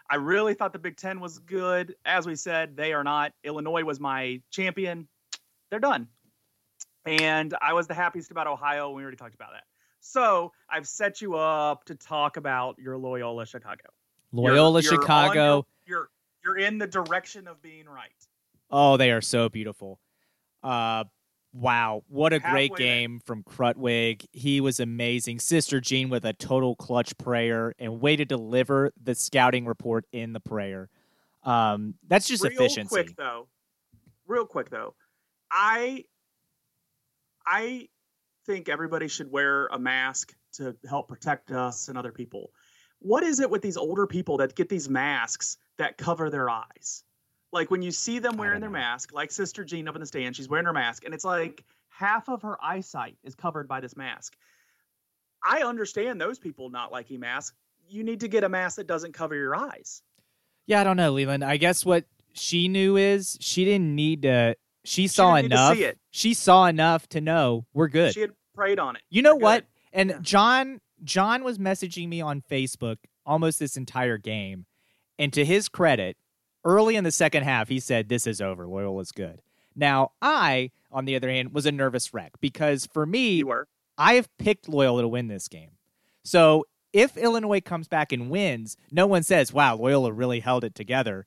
[0.10, 1.96] I really thought the Big Ten was good.
[2.06, 3.34] As we said, they are not.
[3.44, 5.08] Illinois was my champion.
[5.70, 6.08] They're done.
[7.06, 8.92] And I was the happiest about Ohio.
[8.92, 9.64] We already talked about that.
[10.02, 13.84] So I've set you up to talk about your Loyola Chicago.
[14.34, 15.56] You're- Loyola you're Chicago.
[15.56, 16.10] your- you're
[16.44, 18.10] you're in the direction of being right.
[18.72, 20.00] Oh, they are so beautiful.
[20.64, 21.04] Uh,
[21.54, 22.94] wow, what a great Halfway there.
[22.96, 24.26] game from Krutwig.
[24.32, 25.40] He was amazing.
[25.40, 30.34] Sister Jean with a total clutch prayer and way to deliver the scouting report in
[30.34, 30.90] the prayer.
[31.44, 32.96] Um, that's just real efficiency.
[32.96, 33.48] Real quick though
[34.32, 34.96] real quick though
[35.52, 36.04] i
[37.46, 37.88] i
[38.46, 42.52] think everybody should wear a mask to help protect us and other people
[43.00, 47.04] what is it with these older people that get these masks that cover their eyes
[47.52, 50.36] like when you see them wearing their mask like sister jean up in the stand
[50.36, 53.96] she's wearing her mask and it's like half of her eyesight is covered by this
[53.98, 54.36] mask
[55.44, 57.56] i understand those people not liking masks
[57.90, 60.02] you need to get a mask that doesn't cover your eyes
[60.66, 61.44] Yeah, I don't know, Leland.
[61.44, 64.56] I guess what she knew is she didn't need to.
[64.86, 65.78] She saw to enough.
[66.12, 68.14] She saw enough to know we're good.
[68.14, 69.62] she had prayed on it You know We're what?
[69.64, 69.68] good.
[70.00, 70.18] And Yeah.
[70.22, 74.66] John John was messaging me on Facebook almost this entire game.
[75.20, 76.16] And to his credit,
[76.64, 78.68] early in the second half, he said, This is over.
[78.68, 79.42] Loyola's good.
[79.76, 83.44] Now, I, on the other hand, was a nervous wreck because for me,
[83.98, 85.72] I have picked Loyola to win this game.
[86.24, 90.76] So if Illinois comes back and wins, no one says, wow, Loyola really held it
[90.76, 91.26] together.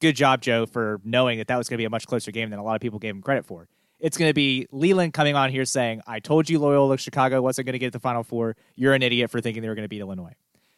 [0.00, 2.50] Good job, Joe, for knowing that that was going to be a much closer game
[2.50, 3.68] than a lot of people gave him credit for.
[3.98, 7.66] It's going to be Leland coming on here saying, I told you Loyola Chicago wasn't
[7.66, 8.56] going to get the Final Four.
[8.74, 10.34] You're an idiot for thinking they were going to beat Illinois.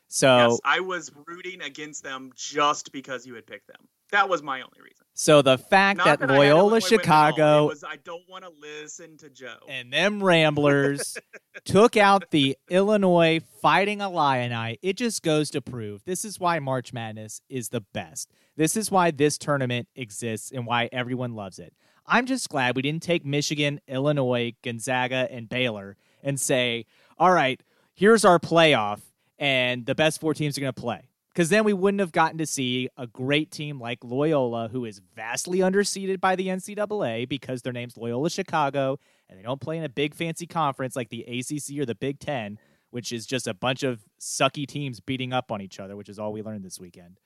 [0.09, 3.89] So, Yes, I was rooting against them just because you had picked them.
[4.11, 5.05] That was my only reason.
[5.13, 6.89] so the fact that, that Loyola Illinois win at all.
[6.89, 9.59] Chicago was I don't want to listen to Joe.
[9.69, 11.19] and them Ramblers
[11.67, 14.79] took out the Illinois Fighting Illini.
[14.81, 18.31] It just goes to prove this is why March Madness is the best.
[18.57, 21.75] This is why this tournament exists and why everyone loves it.
[22.07, 26.87] I'm just glad we didn't take Michigan, Illinois, Gonzaga, and Baylor and say,
[27.19, 29.01] all right, here's our playoff,
[29.39, 31.09] and the best four teams are going to play.
[31.33, 35.01] Because then we wouldn't have gotten to see a great team like Loyola, who is
[35.15, 39.85] vastly underseeded by the NCAA because their name's Loyola Chicago, and they don't play in
[39.85, 42.59] a big fancy conference like the ACC or the Big Ten,
[42.91, 46.19] which is just a bunch of sucky teams beating up on each other, which is
[46.19, 47.21] all we learned this weekend.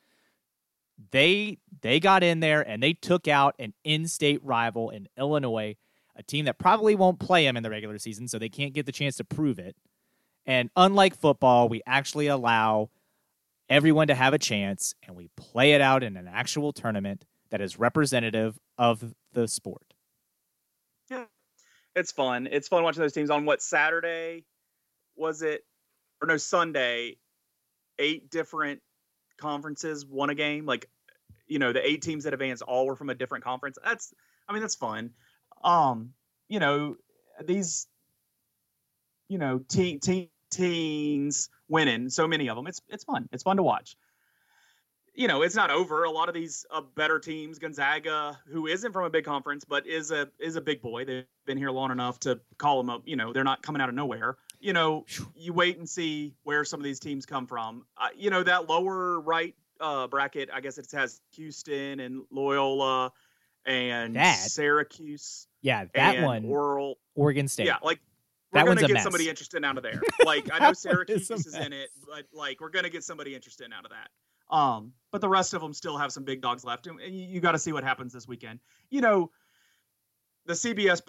[1.10, 5.76] They they got in there and they took out an in-state rival in Illinois,
[6.16, 8.84] a team that probably won't play them in the regular season, so they can't get
[8.84, 9.74] the chance to prove it.
[10.47, 12.90] And unlike football, we actually allow
[13.68, 17.61] everyone to have a chance and we play it out in an actual tournament that
[17.61, 19.95] is representative of the sport.
[21.11, 21.24] Yeah.
[21.95, 22.49] It's fun.
[22.51, 24.45] It's fun watching those teams on what Saturday
[25.16, 25.62] was it
[26.20, 27.16] or no Sunday?
[27.99, 28.80] Eight different
[29.38, 30.64] conferences won a game.
[30.64, 30.88] Like
[31.47, 33.76] you know, the eight teams that advanced all were from a different conference.
[33.84, 34.14] That's
[34.49, 35.11] I mean that's fun.
[35.62, 36.14] Um,
[36.49, 36.97] you know
[37.45, 37.86] these
[39.28, 42.66] you know teen, teen, teens winning so many of them.
[42.66, 43.28] It's it's fun.
[43.32, 43.96] It's fun to watch.
[45.14, 46.05] you know, it's not over.
[46.05, 49.86] A lot of these uh, better teams, Gonzaga, who isn't from a big conference but
[49.86, 51.05] is a is a big boy.
[51.05, 53.03] They've been here long enough to call them up.
[53.05, 54.36] You know, they're not coming out of nowhere.
[54.61, 57.84] You know, you wait and see where some of these teams come from.
[57.96, 63.12] Uh, you know, that lower right uh, bracket, I guess it has Houston and Loyola
[63.66, 65.46] and That- Syracuse.
[65.61, 66.98] Yeah, that one, Oral.
[67.14, 67.66] Oregon State.
[67.66, 68.00] Yeah, like
[68.53, 69.03] we're one's a get mess.
[69.03, 70.00] somebody interested out of there.
[70.24, 73.34] Like I know one is Syracuse is, in it, but like we're gonna get somebody
[73.34, 74.55] interested out of that.
[74.55, 77.40] Um, but the rest of them still have some big dogs left, and you, you
[77.40, 78.61] got to see what happens this weekend.
[78.90, 79.30] You know,
[80.44, 81.00] the CBS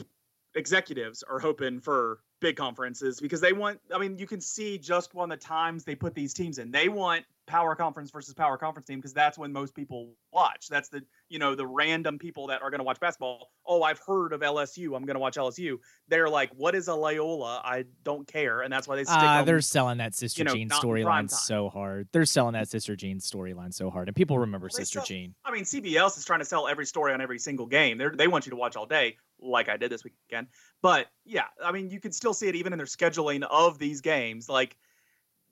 [0.56, 3.80] executives are hoping for big conferences because they want.
[3.92, 6.70] I mean, you can see just on the times they put these teams in.
[6.72, 10.68] They want power conference versus power conference team because that's when most people watch.
[10.70, 13.50] That's the you know the random people that are going to watch basketball.
[13.66, 14.96] Oh, I've heard of LSU.
[14.96, 15.78] I'm going to watch LSU.
[16.10, 17.62] They're like, what is a Loyola?
[17.64, 19.16] I don't care, and that's why they stick.
[19.16, 19.46] Uh, Them.
[19.46, 22.10] they're selling that Sister you know, Jean not in prime storyline so hard.
[22.12, 25.34] They're selling that Sister Jean storyline so hard, and people remember Well, Sister sell- Jean.
[25.46, 27.98] I mean, CBS is trying to sell every story on every single game.
[27.98, 30.48] They they want you to watch all day, like I did this weekend.
[30.84, 34.02] But yeah, I mean, you can still see it even in their scheduling of these
[34.02, 34.50] games.
[34.50, 34.76] Like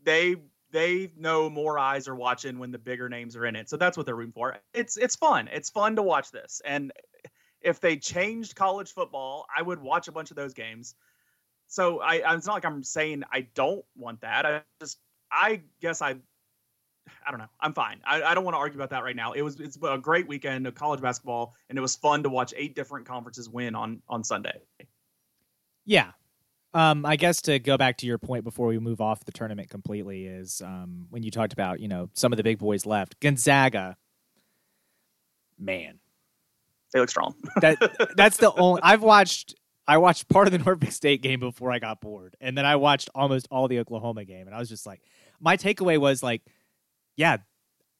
[0.04, 0.36] they
[0.72, 3.70] they know more eyes are watching when the bigger names are in it.
[3.70, 4.58] So that's what they're rooting for.
[4.74, 5.48] It's it's fun.
[5.52, 6.62] It's fun to watch this.
[6.66, 6.92] And
[7.62, 10.96] if they changed college football, I would watch a bunch of those games.
[11.68, 14.46] So I, it's not like I'm saying I don't want that.
[14.46, 14.98] I just
[15.32, 16.16] I guess I
[17.26, 17.50] I don't know.
[17.60, 18.00] I'm fine.
[18.06, 19.32] I, I don't want to argue about that right now.
[19.32, 22.54] It was it's a great weekend of college basketball, and it was fun to watch
[22.58, 24.60] eight different conferences win on on Sunday.
[25.86, 26.12] Yeah.
[26.74, 29.70] Um, I guess to go back to your point before we move off the tournament
[29.70, 33.20] completely is um, when you talked about you know some of the big boys left.
[33.20, 33.98] Gonzaga,
[35.60, 36.00] man,
[36.94, 37.36] They look strong.
[37.62, 37.78] that
[38.16, 39.56] that's the only I've watched.
[39.86, 42.78] I watched part of the Norfolk State game before I got bored, and then I
[42.78, 45.02] watched almost all the Oklahoma game, and I was just like,
[45.42, 46.42] my takeaway was like,
[47.18, 47.38] yeah,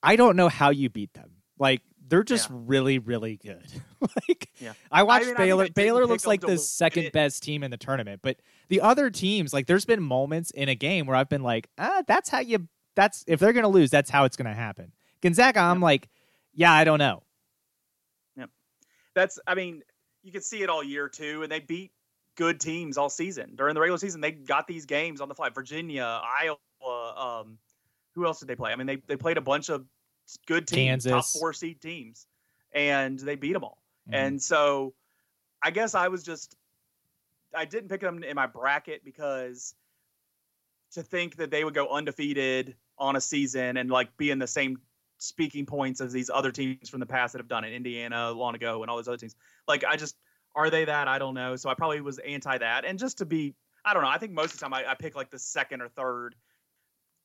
[0.02, 1.32] I don't know how you beat them.
[1.60, 2.58] Like they're just Yeah.
[2.66, 3.66] really, really good.
[4.30, 4.74] like Yeah.
[4.92, 5.64] I watched I think Baylor.
[5.64, 7.14] I didn't Baylor looks like the second it.
[7.14, 8.38] best team in the tournament, but
[8.68, 12.04] the other teams, like, there's been moments in a game where I've been like, ah,
[12.06, 12.68] that's how you.
[12.96, 14.92] That's if they're gonna lose, that's how it's gonna happen.
[15.22, 16.10] Gonzaga, I'm like,
[16.54, 17.24] yeah, I don't know.
[18.36, 18.48] Yeah.
[19.16, 19.82] That's I mean,
[20.22, 21.92] you can see it all year too, and they beat
[22.36, 23.56] good teams all season.
[23.56, 25.48] During the regular season, they got these games on the fly.
[25.50, 27.58] Virginia, Iowa, um,
[28.16, 28.74] who else did they play?
[28.74, 29.86] I mean, they they played a bunch of
[30.46, 32.28] good teams, top four seed teams,
[32.74, 33.82] and they beat them all.
[34.10, 34.16] Mhm.
[34.16, 34.94] And so
[35.62, 36.56] I guess I was just
[37.54, 39.76] I didn't pick them in my bracket because
[40.94, 44.48] to think that they would go undefeated on a season and like be in the
[44.48, 44.80] same
[45.18, 48.56] speaking points as these other teams from the past that have done it, Indiana long
[48.56, 49.36] ago and all those other teams.
[49.68, 50.16] Like I just
[50.56, 51.08] are they that?
[51.08, 51.56] I don't know.
[51.56, 52.86] So I probably was anti that.
[52.86, 53.54] And just to be
[53.84, 55.82] I don't know, I think most of the time I, I pick like the second
[55.82, 56.36] or third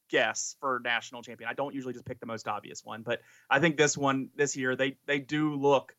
[0.09, 1.49] guess for national champion.
[1.51, 4.57] I don't usually just pick the most obvious one, but I think this one this
[4.57, 5.95] year they they do look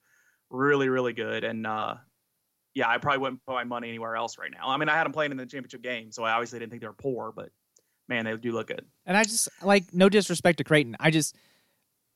[0.50, 1.96] really really good and uh
[2.74, 5.04] yeah i probably wouldn't put my money anywhere else right now i mean i had
[5.04, 7.50] them playing in the championship game so i obviously didn't think they were poor but
[8.08, 10.96] man they do look good And I just like no disrespect to Creighton.
[11.00, 11.36] I just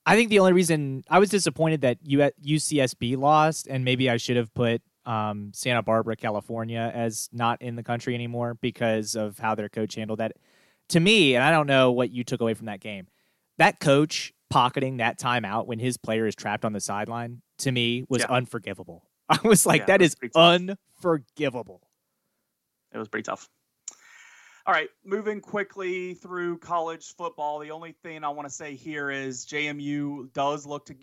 [0.05, 4.35] I think the only reason I was disappointed that UCSB lost, and maybe I should
[4.35, 9.53] have put um, Santa Barbara, California, as not in the country anymore because of how
[9.53, 10.33] their coach handled that.
[10.91, 13.07] To me, and I don't know what you took away from that game,
[13.57, 18.03] that coach pocketing that timeout when his player is trapped on the sideline to me
[18.09, 18.27] was Yeah.
[18.29, 19.03] unforgivable.
[19.29, 21.81] I was like, Yeah, that was is unforgivable.
[22.93, 23.47] it was pretty tough
[24.67, 29.09] all right moving quickly through college football the only thing i want to say here
[29.09, 30.93] is jmu does look to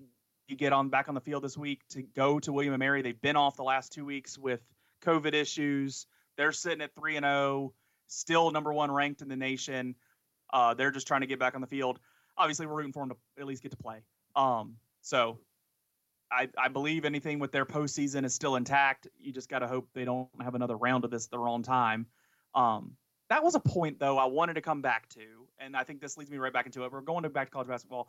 [0.55, 3.20] get on back on the field this week to go to william and mary they've
[3.20, 4.61] been off the last two weeks with
[5.03, 7.72] covid issues they're sitting at 3 and 0
[8.09, 9.94] still number one ranked in the nation
[10.52, 12.00] uh, they're just trying to get back on the field
[12.36, 14.02] obviously we're rooting for them to at least get to play
[14.34, 15.38] um, so
[16.30, 19.06] I, I believe anything with their postseason is still intact.
[19.18, 21.62] You just got to hope they don't have another round of this at the wrong
[21.62, 22.06] time.
[22.54, 22.96] Um,
[23.30, 25.20] that was a point though I wanted to come back to,
[25.59, 26.92] and I think this leads me right back into it.
[26.92, 28.09] We're going to back to college basketball.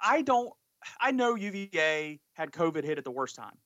[0.00, 0.52] I don't.
[1.00, 3.56] I know UVA had COVID hit at the worst time,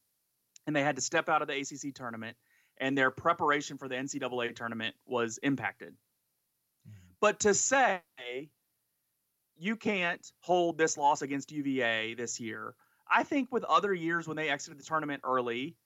[0.66, 2.36] and they had to step out of the ACC tournament,
[2.82, 5.94] and their preparation for the NCAA tournament was impacted.
[6.86, 6.98] Mm-hmm.
[7.20, 8.00] But to say
[9.56, 12.74] you can't hold this loss against UVA this year,
[13.08, 15.76] I think with other years when they exited the tournament early,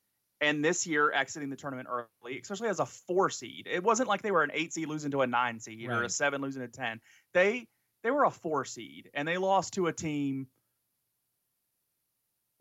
[0.40, 4.22] and this year exiting the tournament early, especially as a four seed, it wasn't like
[4.22, 6.68] they were an eight seed losing to a nine seed or a seven losing to
[6.68, 7.00] ten.
[7.34, 7.68] They
[8.02, 10.46] they were a four seed and they lost to a team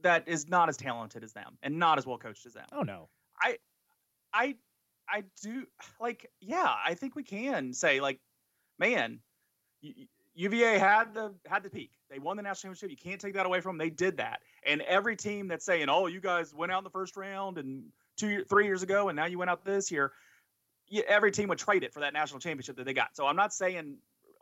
[0.02, 2.66] that is not as talented as them and not as well coached as them.
[2.72, 3.10] Oh no.
[3.42, 3.58] I
[4.36, 4.56] I
[5.10, 5.66] I do
[6.00, 8.20] like yeah, I think we can say like
[8.78, 9.20] man,
[10.36, 11.92] UVA had the had the peak.
[12.10, 12.92] They won the national championship.
[12.92, 13.86] You can't take that away from them.
[13.86, 14.42] They did that.
[14.66, 17.86] And every team that's saying, "Oh, you guys went out in the first round and
[18.18, 20.12] two, three years ago, and now you went out this year,"
[21.08, 23.16] every team would trade it for that national championship that they got.
[23.16, 23.98] So I'm not saying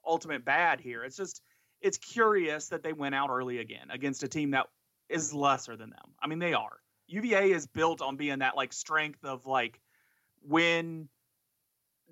[0.06, 1.04] ultimate bad here.
[1.04, 1.42] It's just
[1.82, 4.68] it's curious that they went out early again against a team that
[5.10, 6.16] is lesser than them.
[6.22, 6.80] I mean, they are.
[7.08, 9.80] UVA is built on being that like strength of like
[10.44, 11.10] win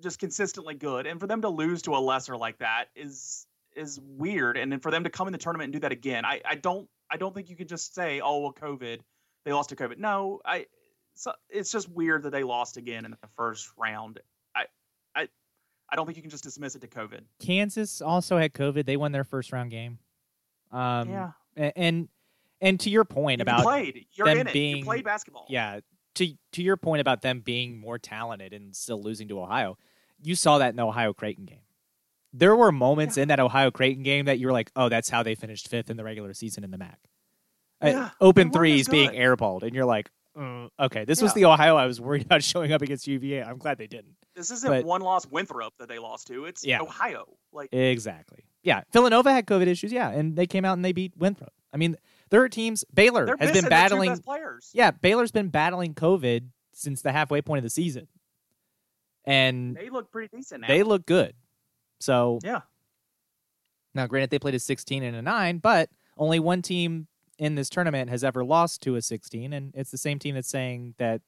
[0.02, 1.06] just consistently good.
[1.06, 4.56] And for them to lose to a lesser like that is is weird.
[4.56, 6.56] And then for them to come in the tournament and do that again, I, I
[6.56, 9.00] don't I don't think you can just say, oh well, COVID,
[9.44, 9.98] they lost to COVID.
[9.98, 10.66] No, I
[11.14, 14.20] so it's just weird that they lost again in the first round.
[14.54, 14.64] I
[15.14, 15.28] I
[15.90, 17.20] I don't think you can just dismiss it to COVID.
[17.38, 18.86] Kansas also had COVID.
[18.86, 19.98] They won their first round game.
[20.70, 21.30] Um, yeah,
[21.76, 22.08] and
[22.62, 24.52] and to your point you about played, you're them in it.
[24.54, 25.44] being- you played basketball.
[25.50, 25.80] yeah,
[26.14, 29.76] to to your point about them being more talented and still losing to Ohio,
[30.22, 31.58] you saw that in the Ohio Creighton game.
[32.32, 35.22] There were moments in that Ohio Creighton game that you were like, "Oh, that's how
[35.22, 36.98] they finished fifth in the regular season in the MAC."
[37.82, 41.44] Uh, open they weren't threes being airballed, and you're like, "Uh, "Okay, this was the
[41.46, 43.42] Ohio I was worried about showing up against UVA.
[43.42, 46.44] I'm glad they didn't." This isn't But- one loss Winthrop that they lost to.
[46.46, 46.80] It's Yeah.
[46.80, 47.26] Ohio.
[47.52, 48.44] Like Exactly.
[48.62, 49.92] Yeah, Villanova had COVID issues.
[49.92, 51.52] Yeah, and they came out and they beat Winthrop.
[51.74, 51.96] I mean,
[52.32, 52.84] there are teams.
[52.92, 54.18] Baylor they're has been battling.
[54.18, 54.70] players.
[54.74, 58.08] Yeah, Baylor's been battling COVID since the halfway point of the season,
[59.24, 60.66] and They look pretty decent now.
[60.68, 61.34] they look good.
[62.00, 62.62] So yeah.
[63.94, 67.06] now, granted, they played a 16 and a nine, but only one team
[67.38, 70.48] in this tournament has ever lost to a 16, and it's the same team that's
[70.48, 71.20] saying that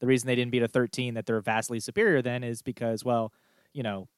[0.00, 3.32] the reason they didn't beat a 13 that they're vastly superior then is because, well,
[3.72, 4.08] you know,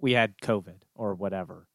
[0.00, 1.66] we had COVID or whatever.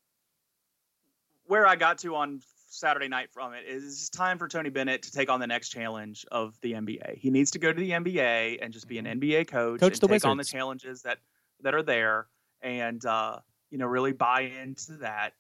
[1.48, 2.42] where I got to on
[2.76, 5.70] Saturday night from it is it's time for Tony Bennett to take on the next
[5.70, 7.18] challenge of the NBA.
[7.18, 10.02] He needs to go to the NBA and just be an NBA coach, Coach and
[10.02, 11.20] the take on the challenges that
[11.62, 12.28] that are there,
[12.62, 13.40] and uh,
[13.72, 15.34] you know really buy into that.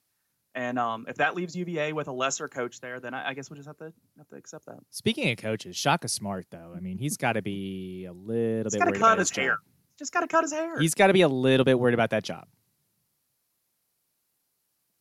[0.56, 3.50] And um, if that leaves UVA with a lesser coach there, then I, I guess
[3.50, 4.80] we'll just have to have to accept that.
[4.90, 8.74] Speaking of coaches, Shaka Smart though, I mean, he's got to be a little He's
[8.74, 9.42] bit got to cut about his job.
[9.44, 9.58] hair.
[10.00, 10.80] Just got to cut his hair.
[10.80, 12.48] He's got to be a little bit worried about that job.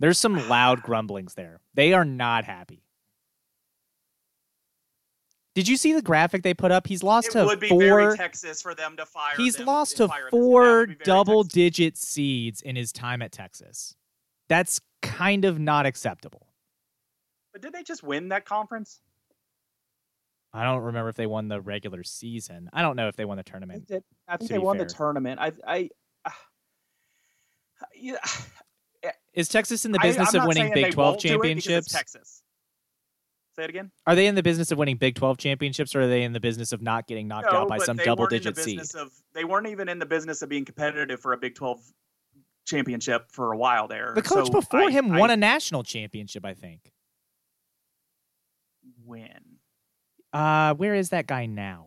[0.05, 1.61] There's some loud grumblings there.
[1.73, 2.83] They are not happy.
[5.55, 6.87] Did you see the graphic they put up?
[6.87, 7.79] He's lost it to would be four.
[7.81, 9.33] very Texas for them to fire.
[9.39, 10.31] He's them- lost to fire him.
[10.31, 11.55] That would four be very double Texas.
[11.55, 13.97] digit seeds in his time at Texas.
[14.51, 16.49] That's kind of not acceptable.
[17.55, 19.01] But did they just win that conference?
[20.53, 22.69] I don't remember if they won the regular season.
[22.75, 23.87] I don't know if they won the They tournament.
[23.89, 24.05] did.
[24.29, 24.85] I think they won fair.
[24.85, 25.41] the tournament.
[25.41, 25.89] I, I,
[26.27, 26.31] uh,
[27.97, 28.17] yeah.
[29.35, 31.65] Is Texas in the business I'm of winning Big they 12 won't do it it's
[31.65, 31.93] championships?
[31.93, 32.43] Texas.
[33.57, 33.91] Say it again.
[34.07, 36.41] Are they in the business of winning Big 12 championships or are they in the
[36.41, 39.01] business of not getting knocked No, out by some double weren't in the digit seed?
[39.01, 41.81] Of, they weren't even in the business of being competitive for a Big 12
[42.67, 44.13] championship for a while there.
[44.15, 46.93] The coach So before I- him I won a national championship, I think.
[49.05, 49.59] win.
[50.33, 51.87] Uh, where is that guy now?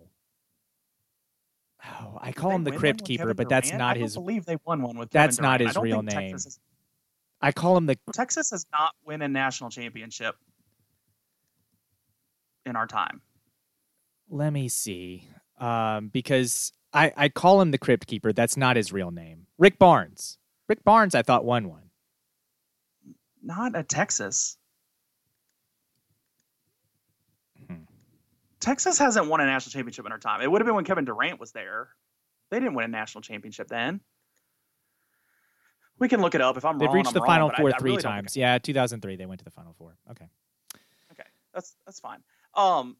[1.85, 3.79] Oh, I call him the Crypt Keeper, but that's Durant?
[3.79, 4.13] not I his.
[4.15, 5.09] believe they won one with.
[5.11, 6.35] That's Kevin not his I real name.
[6.35, 6.59] Is-
[7.41, 7.97] I call him the.
[8.13, 10.35] Texas has not win a national championship
[12.65, 13.21] in our time.
[14.29, 15.27] Let me see.
[15.59, 18.33] Um, because I I call him the Crypt Keeper.
[18.33, 19.47] That's not his real name.
[19.57, 20.37] Rick Barnes.
[20.67, 21.89] Rick Barnes, I thought won one.
[23.41, 24.57] Not a Texas.
[27.67, 27.83] Hmm.
[28.59, 30.41] Texas hasn't won a national championship in our time.
[30.41, 31.87] It would have been when Kevin Durant was there.
[32.49, 34.01] They didn't win a national championship then.
[35.99, 36.79] We can look it up if I'm wrong.
[36.79, 36.95] They've wrong.
[36.95, 38.37] reached I'm the wrong, Final I- Four I three really don't times.
[38.37, 39.97] Yeah, 2003 they went to the Final Four.
[40.11, 40.27] Okay.
[41.11, 41.23] Okay.
[41.53, 42.19] That's that's fine.
[42.53, 42.97] Um,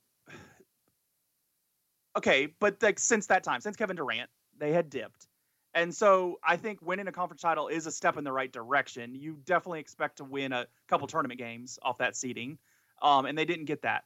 [2.18, 5.28] okay, but like since that time, since Kevin Durant, they had dipped,
[5.74, 9.16] and so I think winning a conference title is a step in the right direction.
[9.16, 12.58] You definitely expect to win a couple tournament games off that seeding,
[13.02, 14.04] um, and they didn't get that.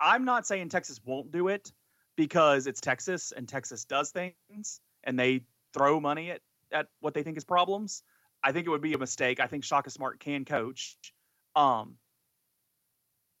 [0.00, 1.72] I'm not saying Texas won't do it
[2.16, 6.40] because it's Texas and Texas does things and they throw money at
[6.72, 8.02] at what they think is problems.
[8.46, 9.40] I think it would be a mistake.
[9.40, 10.96] I think Shaka Smart can coach.
[11.56, 11.94] Um,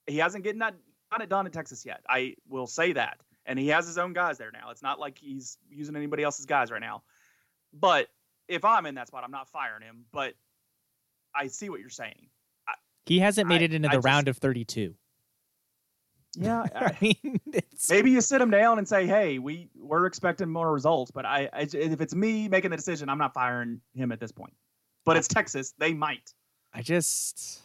[0.06, 0.74] he hasn't getting that
[1.12, 2.00] got it done in Texas yet.
[2.08, 3.18] I will say that.
[3.46, 4.70] And he has his own guys there now.
[4.70, 7.02] It's not like he's using anybody else's guys right now.
[7.74, 8.08] But
[8.48, 10.06] if I'm in that spot, I'm not firing him.
[10.12, 10.34] But
[11.34, 12.28] I see what you're saying.
[13.06, 14.94] He hasn't made I- it into I the just- round of 32.
[16.36, 17.38] Yeah, I mean,
[17.88, 21.48] maybe you sit him down and say, "Hey, we we're expecting more results." But I,
[21.52, 24.52] I if it's me making the decision, I'm not firing him at this point.
[25.04, 26.32] But it's Texas; they might.
[26.72, 27.62] I just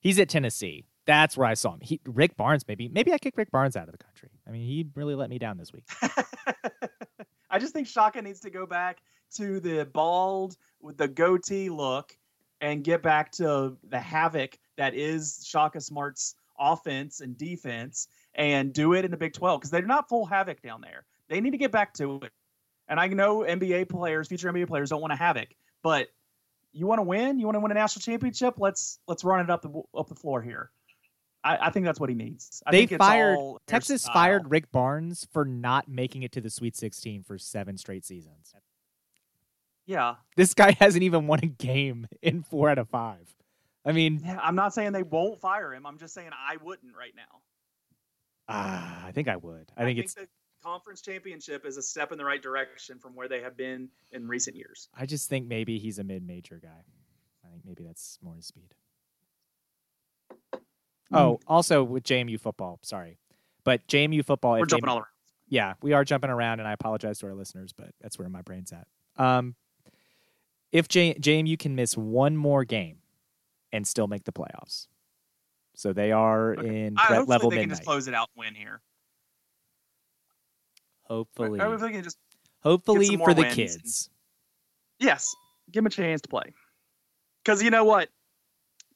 [0.00, 0.84] he's at Tennessee.
[1.06, 1.80] That's where I saw him.
[1.82, 4.30] He, Rick Barnes, maybe maybe I kick Rick Barnes out of the country.
[4.46, 5.84] I mean, he really let me down this week.
[7.50, 9.00] I just think Shaka needs to go back
[9.36, 12.16] to the bald with the goatee look
[12.60, 18.94] and get back to the havoc that is Shaka Smart's offense and defense and do
[18.94, 21.04] it in the Big 12 because they're not full havoc down there.
[21.28, 22.32] They need to get back to it.
[22.88, 25.48] And I know NBA players, future NBA players, don't want to havoc,
[25.82, 26.08] but
[26.74, 28.54] you want to win, you want to win a national championship.
[28.58, 30.70] Let's let's run it up the up the floor here.
[31.42, 32.62] I, I think that's what he needs.
[32.66, 36.74] I they think fired Texas fired Rick Barnes for not making it to the Sweet
[36.74, 38.54] 16 for seven straight seasons.
[39.86, 43.34] Yeah, This guy hasn't even won a game in four out of five.
[43.84, 44.38] I mean, yeah.
[44.42, 45.84] I'm not saying they won't fire him.
[45.84, 47.40] I'm just saying I wouldn't right now.
[48.48, 49.70] ah, I think I would.
[49.76, 50.14] I think it's.
[50.14, 50.26] the
[50.64, 54.26] conference championship is a step in the right direction from where they have been in
[54.26, 54.88] recent years.
[54.96, 56.84] I just think maybe he's a mid-major guy.
[57.44, 58.74] I think maybe that's more his speed.
[61.12, 62.78] Oh, also with JMU football.
[62.82, 63.18] Sorry,
[63.62, 64.52] but JMU football.
[64.52, 65.06] We're if they- jumping all around.
[65.48, 68.42] yeah, we are jumping around, and I apologize to our listeners, but that's where my
[68.42, 68.86] brain's at.
[69.16, 69.54] Um,
[70.72, 72.98] if J- JMU can miss one more game
[73.70, 74.88] and still make the playoffs,
[75.74, 76.86] so they are Okay.
[76.86, 78.80] in I, threat hopefully level they can just close it out and win here.
[81.06, 82.18] Hopefully, I hopefully they just
[82.62, 84.10] hopefully for the wins and- kids.
[84.98, 85.34] yes,
[85.70, 86.52] give them a chance to play.
[87.44, 88.08] Because you know what,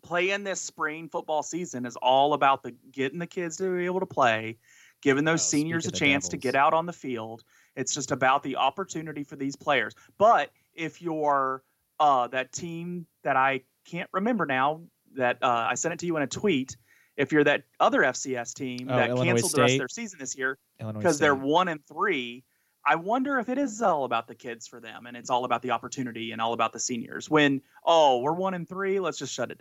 [0.03, 4.01] playing this spring football season is all about the getting the kids to be able
[4.01, 4.57] to play,
[5.03, 7.43] giving those Oh, seniors a speak of the chance to get out on the field.
[7.77, 9.95] It's just about the opportunity for these players.
[10.17, 11.63] But if you're
[12.01, 14.83] uh, that team that I can't remember now,
[15.17, 16.77] that uh, I sent it to you in a tweet.
[17.17, 20.19] If you're that other FCS team Oh, that Illinois canceled the rest of their season
[20.21, 22.45] this year, because they're one and three.
[22.87, 25.61] I wonder if it is all about the kids for them and it's all about
[25.63, 27.29] the opportunity and all about the seniors.
[27.29, 29.61] When oh, we're one and three, let's just shut it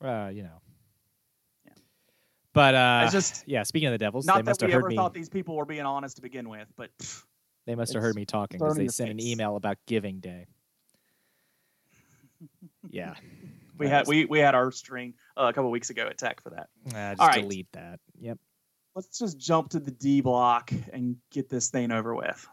[0.00, 0.10] down.
[0.10, 0.60] uh, you know.
[1.66, 1.72] Yeah.
[2.52, 3.62] But uh, It's just- yeah.
[3.62, 4.96] Speaking of the Devils, Not they that must we have heard ever me.
[4.96, 7.22] thought these people were being honest to begin with, but pff,
[7.66, 10.46] They must have heard me talking because they your sent an email about Giving Day.
[12.90, 13.14] Yeah,
[13.78, 16.50] we had we, we had our string uh, a couple weeks ago at Tech for
[16.50, 16.68] that.
[16.88, 17.40] Ah, just All right.
[17.40, 18.00] delete that.
[18.20, 18.38] Yep.
[18.94, 22.46] Let's just jump to the D block and get this thing over with.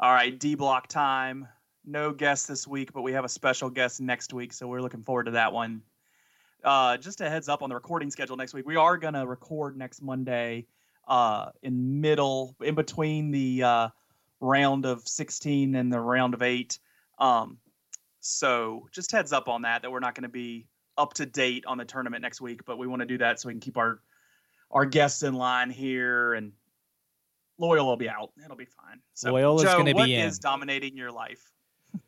[0.00, 1.46] All right, D block time.
[1.84, 5.04] No guest this week, but we have a special guest next week, so we're looking
[5.04, 5.82] forward to that one.
[6.64, 8.66] Uh, just a heads up on the recording schedule next week.
[8.66, 10.66] We are gonna record next Monday,
[11.06, 13.88] uh, in middle, in between the uh,
[14.40, 16.80] round of 16 and the round of eight.
[17.18, 17.58] Um,
[18.20, 20.66] so just heads up on that that we're not going to be
[20.98, 23.48] up to date on the tournament next week, but we want to do that so
[23.48, 24.00] we can keep our
[24.70, 26.52] our guests in line here and
[27.58, 28.32] Loyal will be out.
[28.44, 29.00] It'll be fine.
[29.14, 30.26] So Loyal is gonna be in.
[30.26, 31.52] is dominating your life?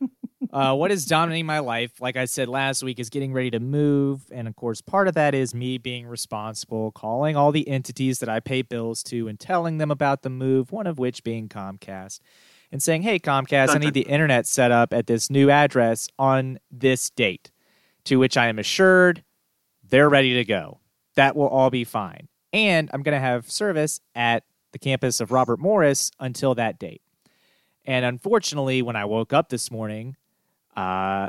[0.53, 3.61] uh, what is dominating my life, like I said last week, is getting ready to
[3.61, 4.23] move.
[4.31, 8.29] And of course, part of that is me being responsible, calling all the entities that
[8.29, 12.21] I pay bills to and telling them about the move, one of which being Comcast,
[12.71, 16.59] and saying, hey, Comcast, I need the internet set up at this new address on
[16.71, 17.51] this date,
[18.05, 19.25] to which I am assured
[19.89, 20.81] they're ready to go.
[21.15, 22.29] That will all be fine.
[22.53, 27.03] And I'm going to have service at the campus of Robert Morris until that date.
[27.85, 30.17] And unfortunately, when I woke up this morning,
[30.77, 31.29] uh,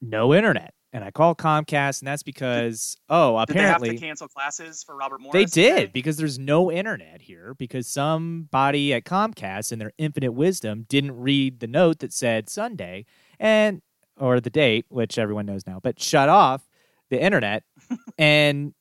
[0.00, 0.74] no internet.
[0.94, 4.94] And I call Comcast, and that's because, oh, Did they have to cancel classes for
[4.94, 5.32] Robert Morris?
[5.32, 5.90] they did today?
[5.92, 11.60] because there's no internet here because somebody at Comcast in their infinite wisdom didn't read
[11.60, 13.06] the note that said Sunday
[13.40, 13.80] and
[14.18, 16.68] or the date, which everyone knows now, but shut off
[17.08, 17.64] the internet.
[18.18, 18.74] and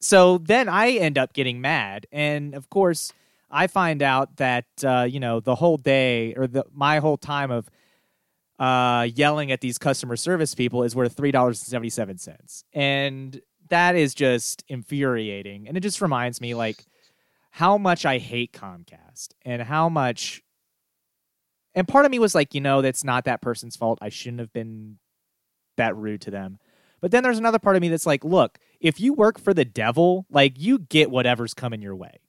[0.00, 2.06] so then I end up getting mad.
[2.12, 3.12] And of course,
[3.50, 7.50] I find out that uh, you know, the whole day or the my whole time
[7.50, 7.68] of
[8.62, 12.64] uh, yelling at these customer service people is worth three dollars and seventy seven cents,
[12.72, 13.40] and
[13.70, 15.66] that is just infuriating.
[15.66, 16.84] And it just reminds me like
[17.50, 20.42] how much I hate Comcast and how much.
[21.74, 23.98] And part of me was like, you know, that's not that person's fault.
[24.00, 24.98] I shouldn't have been
[25.76, 26.58] that rude to them.
[27.00, 29.64] But then there's another part of me that's like, look, if you work for the
[29.64, 32.20] devil, like you get whatever's coming your way.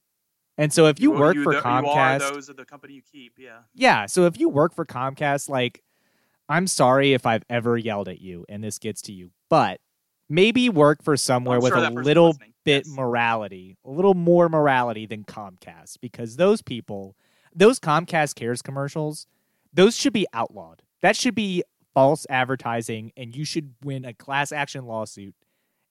[0.58, 3.02] And so if you work for th- Comcast, you are those are the company you
[3.02, 3.34] keep.
[3.38, 3.58] Yeah.
[3.72, 4.06] yeah.
[4.06, 5.82] So if you work for Comcast, like,
[6.48, 9.80] I'm sorry if I've ever yelled at you and this gets to you, but
[10.28, 12.54] maybe work for somewhere I'm with sure a little listening.
[12.64, 12.96] bit Yes.
[12.96, 17.16] morality, a little more morality than Comcast, because those people,
[17.54, 19.26] those Comcast Cares commercials,
[19.72, 20.82] those should be outlawed.
[21.02, 25.34] That should be false advertising, and you should win a class action lawsuit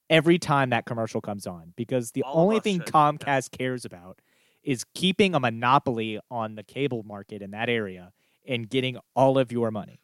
[0.10, 4.20] every time that commercial comes on, because the All only thing should, Comcast cares about
[4.64, 8.12] is keeping a monopoly on the cable market in that area
[8.48, 10.00] and getting all of your money.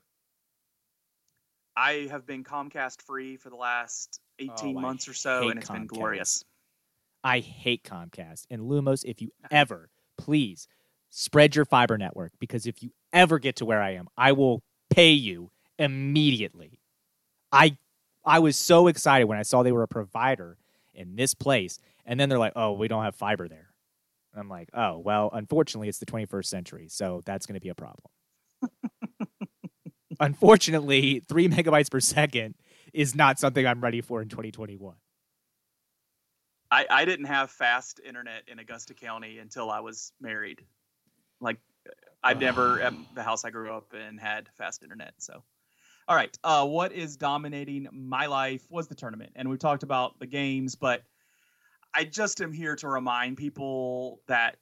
[1.80, 5.58] I have been Comcast free for the last 18 Oh, I months or so, and
[5.58, 6.44] it's been glorious.
[7.24, 9.06] I hate Comcast and Lumos.
[9.06, 10.68] If you ever, please
[11.10, 14.62] spread your fiber network because if you ever get to where I am, I will
[14.90, 16.82] pay you immediately.
[17.50, 17.78] I
[18.26, 20.58] I was so excited when I saw they were a provider
[20.94, 23.70] in this place, and then they're like, "Oh, we don't have fiber there."
[24.34, 27.70] And I'm like, "Oh, well, unfortunately, it's the 21st century, so that's going to be
[27.70, 28.12] a problem."
[30.20, 32.56] Unfortunately, three megabytes per second
[32.94, 34.96] is not something I'm ready for in 2021.
[36.72, 40.64] I, I didn't have fast internet in Augusta County until I was married.
[41.42, 41.58] Like
[42.24, 45.14] I've never at the house I grew up in had fast internet.
[45.18, 45.44] So,
[46.08, 50.20] all right, uh, what is dominating my life was the tournament, and we've talked about
[50.20, 51.04] the games, but
[51.94, 54.58] I just am here to remind people that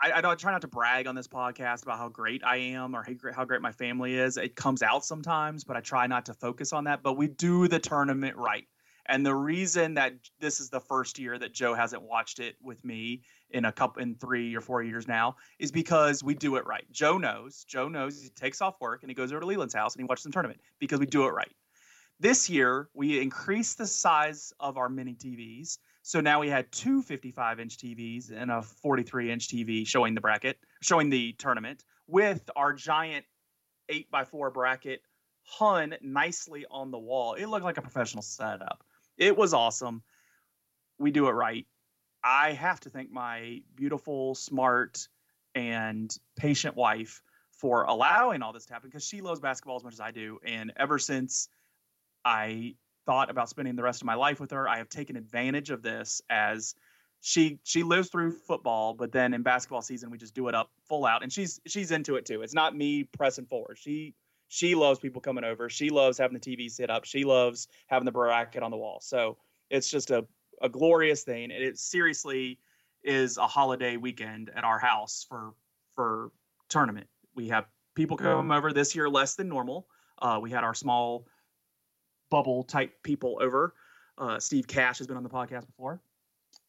[0.00, 2.94] I, I don't try not to brag on this podcast about how great I am
[2.94, 4.36] or how great, my family is.
[4.36, 7.02] It comes out sometimes, but I try not to focus on that.
[7.02, 8.66] But we do the tournament right.
[9.06, 12.84] And the reason that this is the first year that Joe hasn't watched it with
[12.84, 16.66] me in a couple in three or four years now is because we do it
[16.66, 16.84] right.
[16.92, 17.64] Joe knows.
[17.64, 20.06] Joe knows he takes off work and he goes over to Leland's house and he
[20.06, 21.50] watches the tournament because we do it right.
[22.20, 25.78] This year we increased the size of our mini TVs.
[26.08, 30.22] So now we had two 55 inch TVs and a 43 inch TV showing the
[30.22, 33.26] bracket, showing the tournament with our giant
[33.90, 35.02] eight by four bracket
[35.42, 37.34] hung nicely on the wall.
[37.34, 38.82] It looked like a professional setup.
[39.18, 40.02] It was awesome.
[40.98, 41.66] We do it right.
[42.24, 45.06] I have to thank my beautiful, smart,
[45.54, 49.92] and patient wife for allowing all this to happen because she loves basketball as much
[49.92, 50.38] as I do.
[50.42, 51.50] And ever since
[52.24, 52.76] I
[53.08, 55.80] thought about spending the rest of my life with her, I have taken advantage of
[55.80, 56.74] this as
[57.20, 60.70] she she lives through football, but then in basketball season we just do it up
[60.86, 62.42] full out, and she's she's into it too.
[62.42, 63.78] It's not me pressing forward.
[63.78, 64.14] She
[64.48, 65.70] she loves people coming over.
[65.70, 67.06] She loves having the TV set up.
[67.06, 68.98] She loves having the bracket on the wall.
[69.00, 69.38] So
[69.70, 70.26] it's just a,
[70.60, 71.50] a glorious thing.
[71.50, 72.58] And it seriously
[73.02, 75.54] is a holiday weekend at our house for
[75.94, 76.30] for
[76.68, 77.06] tournament.
[77.34, 79.86] We have people come over this year less than normal.
[80.20, 81.26] Uh, we had our small
[82.30, 83.74] bubble type people over.
[84.16, 86.00] Uh, Steve Cash has been on the podcast before.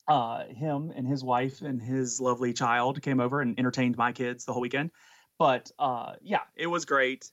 [0.07, 4.45] Uh, him and his wife and his lovely child came over and entertained my kids
[4.45, 4.91] the whole weekend.
[5.37, 7.31] But uh, yeah, it was great.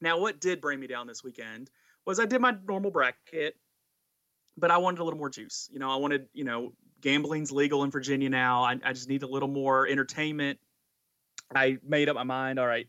[0.00, 1.70] Now, what did bring me down this weekend
[2.06, 3.56] was I did my normal bracket,
[4.56, 5.68] but I wanted a little more juice.
[5.72, 8.64] You know, I wanted, you know, gambling's legal in Virginia now.
[8.64, 10.58] I, I just need a little more entertainment.
[11.54, 12.58] I made up my mind.
[12.58, 12.86] All right,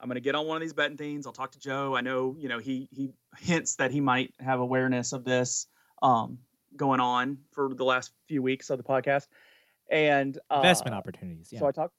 [0.00, 1.26] I'm going to get on one of these betting things.
[1.26, 1.96] I'll talk to Joe.
[1.96, 5.66] I know, you know, he he hints that he might have awareness of this
[6.02, 6.38] um,
[6.76, 9.26] going on for the last few weeks of the podcast,
[9.90, 11.48] and uh, Investment opportunities.
[11.52, 11.60] Yeah.
[11.60, 11.94] so I talked.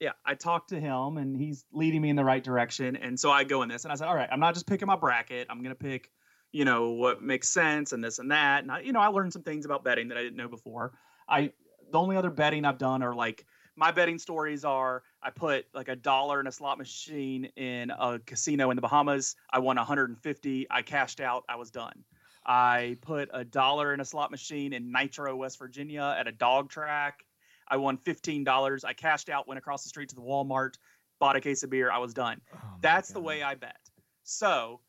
[0.00, 2.96] Yeah, I talked to him, and he's leading me in the right direction.
[2.96, 4.86] And so I go in this, and I said, "All right, I'm not just picking
[4.86, 5.46] my bracket.
[5.50, 6.10] I'm going to pick,
[6.52, 9.34] you know, what makes sense and this and that." And I, you know, I learned
[9.34, 10.92] some things about betting that I didn't know before.
[11.28, 11.52] I
[11.92, 13.44] the only other betting I've done are like
[13.80, 18.18] my betting stories are: I put like a dollar in a slot machine in a
[18.18, 19.36] casino in the Bahamas.
[19.50, 20.66] I won 150.
[20.70, 21.44] I cashed out.
[21.48, 22.04] I was done.
[22.44, 26.68] I put a dollar in a slot machine in Nitro, West Virginia, at a dog
[26.68, 27.24] track.
[27.66, 28.84] I won fifteen dollars.
[28.84, 30.74] I cashed out, went across the street to the Walmart,
[31.18, 31.90] bought a case of beer.
[31.90, 32.42] I was done.
[32.54, 33.80] Oh That's the way I bet.
[34.24, 34.80] So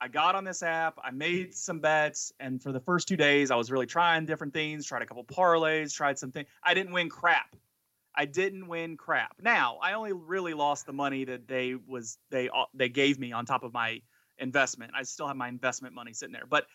[0.00, 0.98] I got on this app.
[1.04, 4.54] I made some bets, and for the first two days, I was really trying different
[4.54, 4.86] things.
[4.86, 5.94] Tried a couple parlays.
[5.94, 6.46] Tried something.
[6.64, 7.54] I didn't win crap.
[8.14, 9.36] I didn't win crap.
[9.40, 13.46] Now I only really lost the money that they was they they gave me on
[13.46, 14.02] top of my
[14.38, 14.92] investment.
[14.94, 16.66] I still have my investment money sitting there, but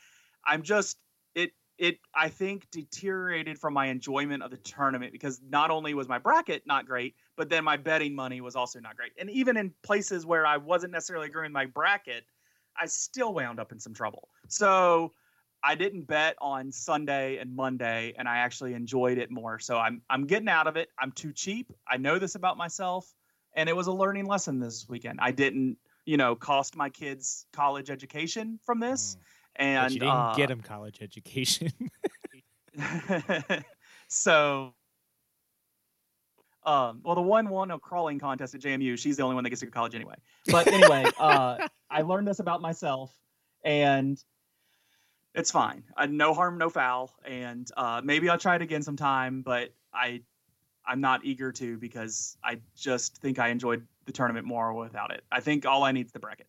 [0.46, 0.98] I'm just
[1.36, 6.08] it it I think deteriorated from my enjoyment of the tournament because not only was
[6.08, 9.12] my bracket not great, but then my betting money was also not great.
[9.20, 12.26] And even in places where I wasn't necessarily agreeing my bracket,
[12.80, 14.30] I still wound up in some trouble.
[14.48, 15.14] So
[15.64, 19.60] I didn't bet on Sunday and Monday, and I actually enjoyed it more.
[19.60, 20.90] So I'm I'm getting out of it.
[21.00, 21.72] I'm too cheap.
[21.88, 23.14] I know this about myself,
[23.54, 25.20] and it was a learning lesson this weekend.
[25.22, 29.22] I didn't, you know, cost my kids college education from this, Mm.
[29.58, 31.72] and but you didn't uh, get him college education.
[34.08, 34.74] so,
[36.64, 38.98] um, well, the one won a crawling contest at JMU.
[39.00, 40.16] She's the only one that gets to go to college anyway.
[40.48, 43.12] But anyway, uh, I learned this about myself,
[43.64, 44.22] and
[45.36, 45.84] it's fine.
[45.96, 47.14] Uh, no harm, no foul.
[47.26, 50.22] And uh, maybe I'll try it again sometime, but I,
[50.86, 55.24] I'm not eager to because I just think I enjoyed the tournament more without it.
[55.32, 56.48] I think all I need is the bracket.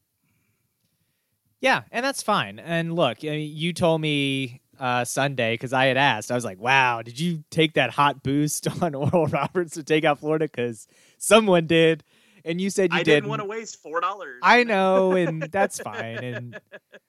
[1.61, 2.59] Yeah, and that's fine.
[2.61, 6.31] And look, I mean, you told me uh, Sunday because I had asked.
[6.31, 10.05] I was like, "Wow, did you take that hot boost on Oral Roberts to take
[10.05, 10.87] out Florida?" Because
[11.19, 12.05] someone did,
[12.45, 13.25] and you said you I didn't.
[13.25, 14.39] didn't want to waste four dollars.
[14.43, 16.19] I know, and that's fine.
[16.19, 16.61] And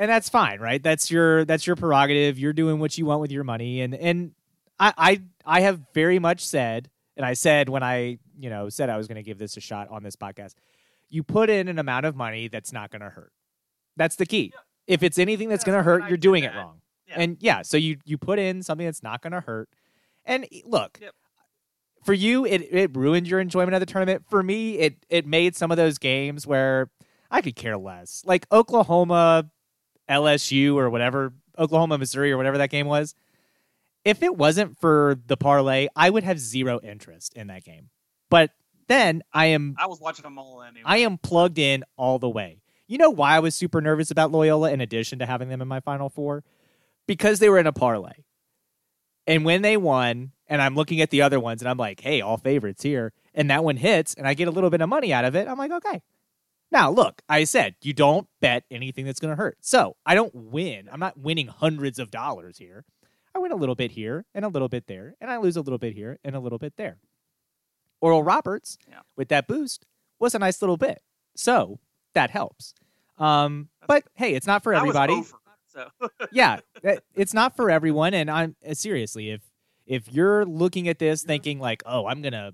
[0.00, 0.82] and that's fine, right?
[0.82, 2.38] That's your that's your prerogative.
[2.38, 4.32] You're doing what you want with your money, and and
[4.80, 6.88] I I I have very much said,
[7.18, 9.60] and I said when I you know said I was going to give this a
[9.60, 10.54] shot on this podcast,
[11.10, 13.30] you put in an amount of money that's not going to hurt.
[13.98, 14.52] That's the key.
[14.54, 14.94] Yeah.
[14.94, 16.80] If it's anything that's yeah, going to hurt, you're doing it wrong.
[17.06, 17.14] Yeah.
[17.18, 19.68] And yeah, so you you put in something that's not going to hurt.
[20.24, 21.12] And look, yep.
[22.04, 24.24] for you, it it ruined your enjoyment of the tournament.
[24.30, 26.88] For me, it it made some of those games where
[27.30, 29.50] I could care less, like Oklahoma,
[30.10, 33.14] LSU, or whatever, Oklahoma, Missouri, or whatever that game was.
[34.04, 37.90] If it wasn't for the parlay, I would have zero interest in that game.
[38.30, 38.50] But
[38.88, 39.76] then I am.
[39.78, 40.82] I was watching them all anyway.
[40.84, 42.60] I am plugged in all the way.
[42.86, 45.68] You know why I was super nervous about Loyola in addition to having them in
[45.68, 46.42] my Final Four?
[47.06, 48.24] Because they were in a parlay.
[49.26, 52.20] And when they won, and I'm looking at the other ones and I'm like, hey,
[52.20, 53.12] all favorites here.
[53.32, 55.46] And that one hits and I get a little bit of money out of it.
[55.46, 56.02] I'm like, okay.
[56.72, 59.58] Now, look, I said you don't bet anything that's going to hurt.
[59.60, 60.88] So I don't win.
[60.90, 62.84] I'm not winning hundreds of dollars here.
[63.34, 65.60] I win a little bit here and a little bit there, and I lose a
[65.60, 66.98] little bit here and a little bit there.
[68.00, 69.00] Oral Roberts, yeah.
[69.16, 69.84] with that boost,
[70.18, 71.02] was a nice little bit.
[71.36, 71.78] So
[72.14, 72.74] that helps.
[73.18, 75.14] Um, but hey, it's not for everybody.
[75.14, 75.36] Over,
[75.68, 75.88] so.
[76.32, 76.60] yeah,
[77.14, 78.14] it's not for everyone.
[78.14, 79.42] And I'm uh, seriously, if
[79.86, 82.52] if you're looking at this thinking like, oh, I'm gonna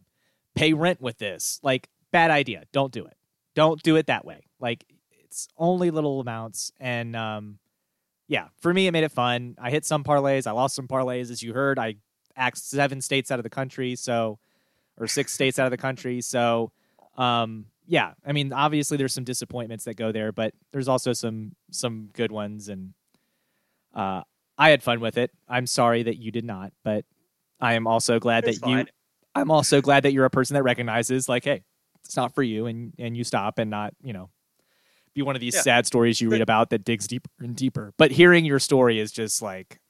[0.55, 2.65] pay rent with this, like bad idea.
[2.73, 3.17] Don't do it.
[3.57, 4.47] Don't do it that way.
[4.61, 4.85] Like
[5.25, 7.59] it's only little amounts, and um,
[8.29, 9.57] yeah, for me, it made it fun.
[9.61, 10.47] I hit some parlays.
[10.47, 11.79] I lost some parlays, as you heard.
[11.79, 11.97] I
[12.37, 14.39] axed seven states out of the country, so
[14.99, 16.21] or six states out of the country.
[16.21, 16.73] So,
[17.17, 21.57] um, yeah, I mean, obviously there's some disappointments that go there, but there's also some
[21.71, 22.95] some good ones, and
[23.95, 24.23] uh,
[24.59, 25.31] I had fun with it.
[25.49, 27.05] I'm sorry that you did not, but
[27.61, 28.79] I am also glad it's that fine.
[28.79, 28.85] you.
[29.35, 31.63] I'm also glad that you're a person that recognizes, like, hey,
[32.07, 34.31] it's not for you, and and you stop and not, you know,
[35.15, 35.63] be one of these yeah.
[35.63, 37.93] sad stories you read about that digs deeper and deeper.
[37.97, 39.81] But hearing your story is just like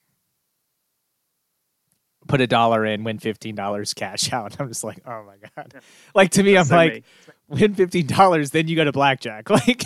[2.27, 4.57] put a dollar in, win fifteen dollars, cash out.
[4.59, 5.75] I'm just like, oh my god.
[6.15, 7.03] Like to me, I'm like, me.
[7.49, 9.49] win fifteen dollars, then you go to blackjack.
[9.57, 9.83] Like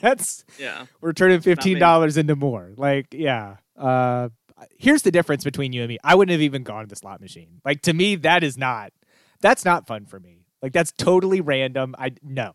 [0.00, 0.86] that's yeah.
[1.00, 2.72] We're turning fifteen dollars into more.
[2.76, 3.56] Like yeah.
[3.76, 4.30] Uh,
[4.76, 5.98] here's the difference between you and me.
[6.02, 7.60] I wouldn't have even gone to the slot machine.
[7.64, 8.92] Like to me, that is not.
[9.40, 10.39] That's not fun for me.
[10.62, 11.94] Like that's totally random.
[11.98, 12.54] I no.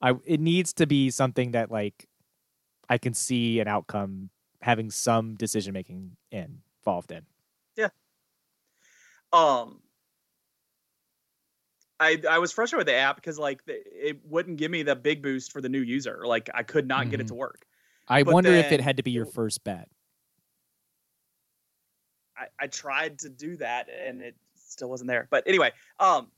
[0.00, 2.06] I it needs to be something that like
[2.88, 4.30] I can see an outcome
[4.60, 7.22] having some decision making involved in.
[7.76, 7.88] Yeah.
[9.32, 9.80] Um,
[11.98, 15.22] I I was frustrated with the app because like it wouldn't give me the big
[15.22, 16.22] boost for the new user.
[16.24, 17.10] Like I could not mm-hmm.
[17.10, 17.40] get it to mm-hmm.
[17.40, 17.66] work.
[18.08, 19.88] I but wonder then, if it had to be your first bet.
[22.36, 25.28] I, I tried to do that and it still wasn't there.
[25.30, 26.28] But anyway, um,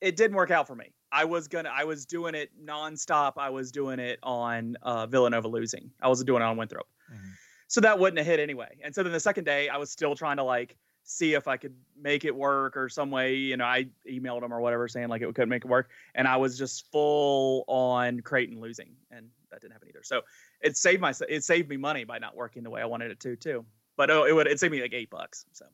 [0.00, 0.92] it didn't work out for me.
[1.12, 3.32] I was gonna I was doing it nonstop.
[3.36, 5.90] I was doing it on uh, Villanova losing.
[6.00, 6.86] I was doing it on Winthrop.
[7.12, 7.30] Mm-hmm.
[7.68, 8.76] So that wouldn't have hit anyway.
[8.82, 11.56] And so then the second day I was still trying to like see if I
[11.56, 13.34] could make it work or some way.
[13.34, 16.26] You know, I emailed them or whatever saying like it couldn't make it work, and
[16.28, 20.02] I was just full on Creighton losing, and that didn't happen either.
[20.02, 20.22] So
[20.60, 23.20] it saved my it saved me money by not working the way I wanted it
[23.20, 23.64] to too.
[23.96, 25.44] But oh, it would it saved me like eight bucks.
[25.52, 25.66] So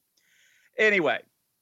[0.79, 1.21] anyway,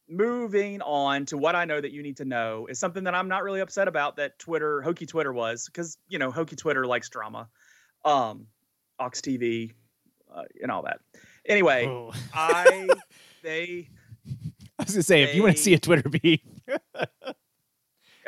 [0.08, 3.28] moving on to what I know that you need to know is something that I'm
[3.28, 7.08] not really upset about that Twitter Hokie Twitter was because you know Hokie Twitter likes
[7.08, 7.48] drama,
[8.04, 8.46] um,
[8.98, 9.72] Ox TV,
[10.34, 11.00] uh, and all that.
[11.46, 12.12] Anyway, oh.
[12.32, 12.88] I
[13.42, 13.88] they.
[14.78, 16.40] I was gonna say, they, if you want to see a Twitter beef,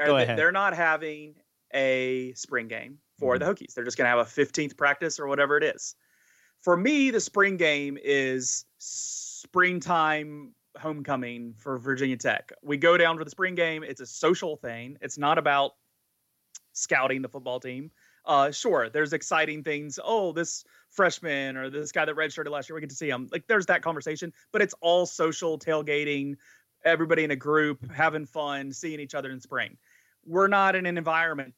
[0.05, 0.39] go ahead.
[0.39, 1.35] They're not having
[1.74, 3.45] a spring game for mm-hmm.
[3.45, 3.74] the Hokies.
[3.74, 5.95] They're just gonna have a 15th practice or whatever it is.
[6.62, 12.53] For me, the spring game is springtime homecoming for Virginia Tech.
[12.62, 13.83] We go down for the spring game.
[13.83, 14.99] It's a social thing.
[15.01, 15.72] It's not about
[16.72, 17.91] scouting the football team.
[18.24, 20.01] Uh, sure, there's exciting things.
[20.03, 23.29] Oh, this freshman or this guy that redshirted last year, we get to see him.
[23.31, 26.37] Like there's that conversation, but it's all social tailgating,
[26.85, 29.77] everybody in a group having fun, seeing each other in spring.
[30.24, 31.55] We're not in an environment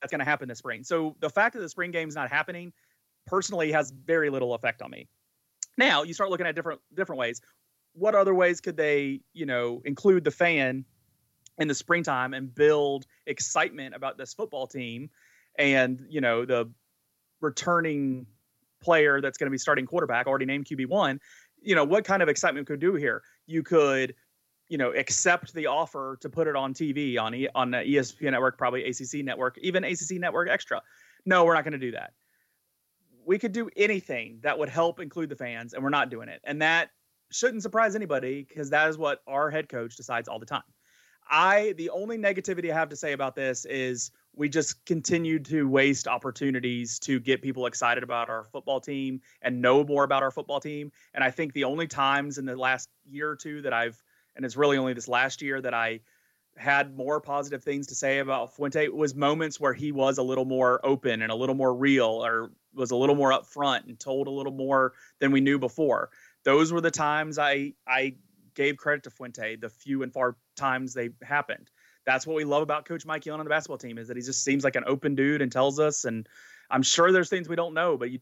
[0.00, 0.84] that's going to happen this spring.
[0.84, 2.72] So the fact that the spring game's not happening
[3.26, 5.08] personally has very little effect on me.
[5.76, 7.40] Now you start looking at different different ways.
[7.94, 10.84] What other ways could they, you know, include the fan
[11.58, 15.10] in the springtime and build excitement about this football team
[15.56, 16.68] and you know the
[17.40, 18.26] returning
[18.82, 21.20] player that's going to be starting quarterback already named QB1
[21.64, 23.22] you know what kind of excitement could do here?
[23.46, 24.14] You could
[24.68, 28.30] you know accept the offer to put it on TV on e- on the ESPN
[28.30, 30.82] network probably ACC network even ACC network extra.
[31.26, 32.12] No we're not going to do that
[33.26, 36.40] we could do anything that would help include the fans and we're not doing it
[36.44, 36.90] and that
[37.30, 40.62] shouldn't surprise anybody because that is what our head coach decides all the time
[41.30, 45.68] I the only negativity I have to say about this is we just continued to
[45.68, 50.30] waste opportunities to get people excited about our football team and know more about our
[50.30, 50.90] football team.
[51.14, 54.02] And I think the only times in the last year or two that I've,
[54.36, 56.00] and it's really only this last year that I
[56.56, 60.44] had more positive things to say about Fuente was moments where he was a little
[60.44, 64.26] more open and a little more real or was a little more upfront and told
[64.26, 66.10] a little more than we knew before.
[66.44, 68.16] Those were the times I I
[68.54, 71.70] gave credit to Fuente, the few and far times they happened
[72.06, 74.22] that's what we love about Coach Mike Young on the basketball team is that he
[74.22, 76.04] just seems like an open dude and tells us.
[76.04, 76.28] And
[76.70, 78.18] I'm sure there's things we don't know, but you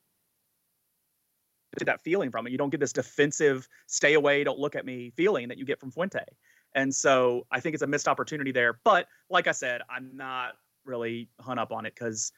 [1.78, 2.50] get that feeling from it.
[2.50, 5.80] You don't get this defensive, stay away, don't look at me feeling that you get
[5.80, 6.24] from Fuente.
[6.74, 8.78] And so I think it's a missed opportunity there.
[8.84, 10.52] But like I said, I'm not
[10.84, 12.32] really hung up on it because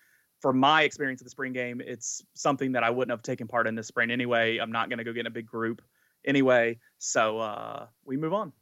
[0.44, 3.66] for my experience of the spring game, it's something that I wouldn't have taken part
[3.66, 4.58] in this spring anyway.
[4.58, 5.80] I'm not going to go get in a big group
[6.22, 6.78] anyway.
[6.98, 8.52] So uh, we move on.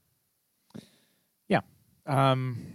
[1.48, 1.62] Yeah.
[2.06, 2.72] Um,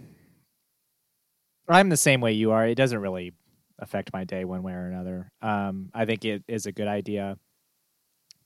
[1.70, 2.66] I'm the same way you are.
[2.66, 3.32] It doesn't really
[3.78, 5.32] affect my day one way or another.
[5.40, 7.38] Um, I think it is a good idea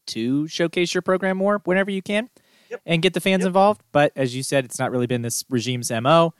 [0.06, 2.30] to showcase your program more whenever you can
[2.70, 2.80] yep.
[2.86, 3.48] and get the fans yep.
[3.48, 3.80] involved.
[3.90, 6.34] But as you said, it's not really been this regime's MO.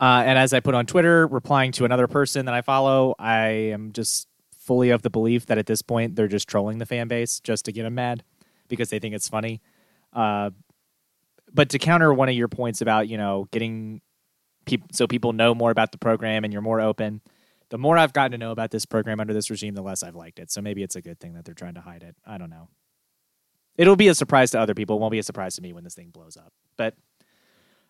[0.00, 3.48] Uh, and as I put on Twitter, replying to another person that I follow, I
[3.48, 4.26] am just
[4.56, 7.64] fully of the belief that at this point they're just trolling the fan base just
[7.66, 8.22] to get them mad
[8.68, 9.60] because they think it's funny.
[10.12, 10.50] Uh,
[11.52, 14.00] but to counter one of your points about you know getting
[14.64, 17.20] people so people know more about the program and you're more open
[17.70, 20.14] the more i've gotten to know about this program under this regime the less i've
[20.14, 20.50] liked it.
[20.50, 22.16] So maybe it's a good thing that they're trying to hide it.
[22.26, 22.68] I don't know.
[23.76, 24.96] It'll be a surprise to other people.
[24.96, 26.52] It won't be a surprise to me when this thing blows up.
[26.76, 26.94] But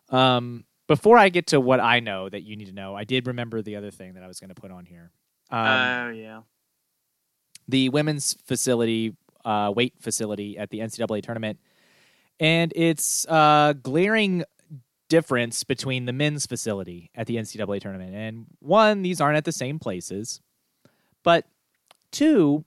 [0.09, 3.27] um before i get to what i know that you need to know i did
[3.27, 5.11] remember the other thing that i was going to put on here
[5.51, 6.41] oh um, uh, yeah
[7.69, 11.59] the women's facility uh, weight facility at the ncaa tournament
[12.41, 14.45] and it's a glaring
[15.13, 18.15] difference between the men's facility at the NCAA tournament.
[18.15, 20.41] And one, these aren't at the same places,
[21.23, 21.45] but
[22.11, 22.65] two,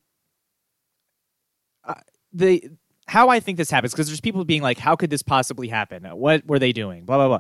[1.84, 1.95] uh,
[2.32, 2.70] the
[3.07, 6.03] how I think this happens because there's people being like, "How could this possibly happen?
[6.03, 7.39] What were they doing?" Blah blah blah.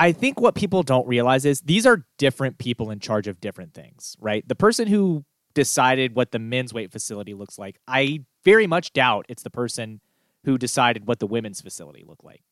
[0.00, 3.74] I think what people don't realize is these are different people in charge of different
[3.74, 4.42] things, right?
[4.48, 9.26] The person who decided what the men's weight facility looks like, I very much doubt
[9.28, 10.00] it's the person
[10.44, 12.42] who decided what the women's facility looked like.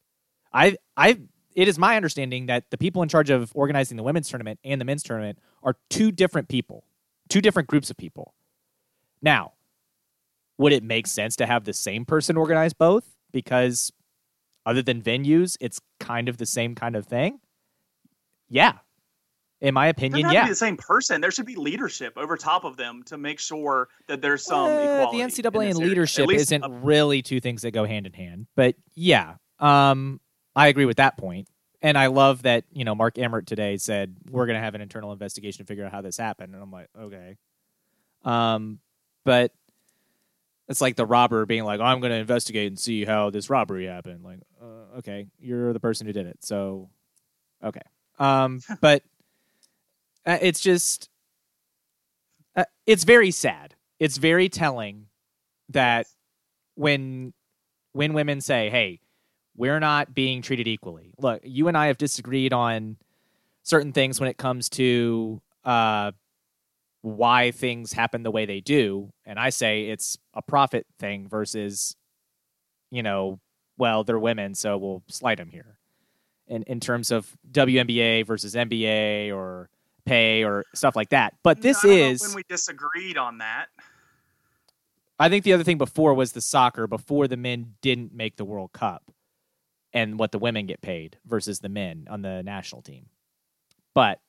[0.52, 1.20] I I
[1.54, 4.78] it is my understanding that the people in charge of organizing the women's tournament and
[4.78, 6.84] the men's tournament are two different people,
[7.30, 8.34] two different groups of people.
[9.22, 9.54] Now,
[10.58, 13.16] would it make sense to have the same person organize both?
[13.32, 13.90] Because
[14.68, 17.40] other than venues, it's kind of the same kind of thing.
[18.48, 18.74] Yeah,
[19.60, 20.48] in my opinion, yeah.
[20.48, 21.20] the same person.
[21.20, 24.78] There should be leadership over top of them to make sure that there's some uh,
[24.78, 25.18] equality.
[25.18, 28.46] The NCAA and leadership isn't really two things that go hand in hand.
[28.54, 30.20] But yeah, um,
[30.54, 31.48] I agree with that point.
[31.82, 34.80] And I love that, you know, Mark Emmert today said, we're going to have an
[34.80, 36.54] internal investigation to figure out how this happened.
[36.54, 37.36] And I'm like, okay.
[38.24, 38.80] Um,
[39.24, 39.52] but
[40.68, 43.48] it's like the robber being like, oh, I'm going to investigate and see how this
[43.48, 44.24] robbery happened.
[44.24, 46.38] Like, uh, okay, you're the person who did it.
[46.40, 46.90] So,
[47.62, 47.80] okay.
[48.20, 49.04] Um, but
[50.26, 51.08] uh, it's just,
[52.56, 53.76] uh, it's very sad.
[54.00, 55.06] It's very telling
[55.68, 56.08] that
[56.74, 57.32] when
[57.92, 58.98] when women say, "Hey,
[59.56, 62.96] we're not being treated equally." Look, you and I have disagreed on
[63.62, 66.10] certain things when it comes to uh,
[67.02, 71.94] why things happen the way they do, and I say it's a profit thing versus,
[72.90, 73.38] you know,
[73.78, 75.78] well, they're women, so we'll slide them here.
[76.46, 79.70] In in terms of WNBA versus NBA or
[80.04, 81.34] pay or stuff like that.
[81.42, 83.66] But this is when we disagreed on that.
[85.18, 88.44] I think the other thing before was the soccer before the men didn't make the
[88.44, 89.10] World Cup
[89.92, 93.06] and what the women get paid versus the men on the national team.
[93.94, 94.20] But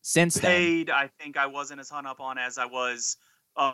[0.00, 3.18] since paid, then, I think I wasn't as hung up on as I was
[3.56, 3.72] uh,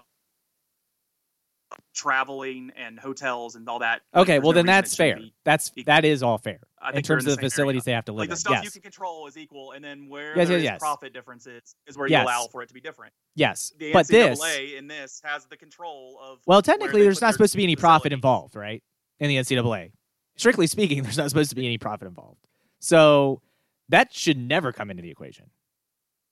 [1.95, 4.03] traveling and hotels and all that.
[4.15, 5.19] Okay, well no then that's fair.
[5.45, 5.93] That's equal.
[5.93, 6.61] that is all fair.
[6.95, 7.85] in terms in the of the facilities area.
[7.85, 8.31] they have to live like in.
[8.31, 8.65] the stuff yes.
[8.65, 10.79] you can control is equal, and then where yes, yes, yes.
[10.79, 13.13] profit differences is where you allow for it to be different.
[13.35, 16.39] Yes, the but NCAA this in this has the control of.
[16.47, 18.83] Well, technically, there's not supposed to be any profit involved, right?
[19.21, 19.93] In the NCAA,
[20.37, 22.41] strictly speaking, there's not supposed to be any profit involved.
[22.81, 23.43] So
[23.89, 25.47] that should never come into the equation.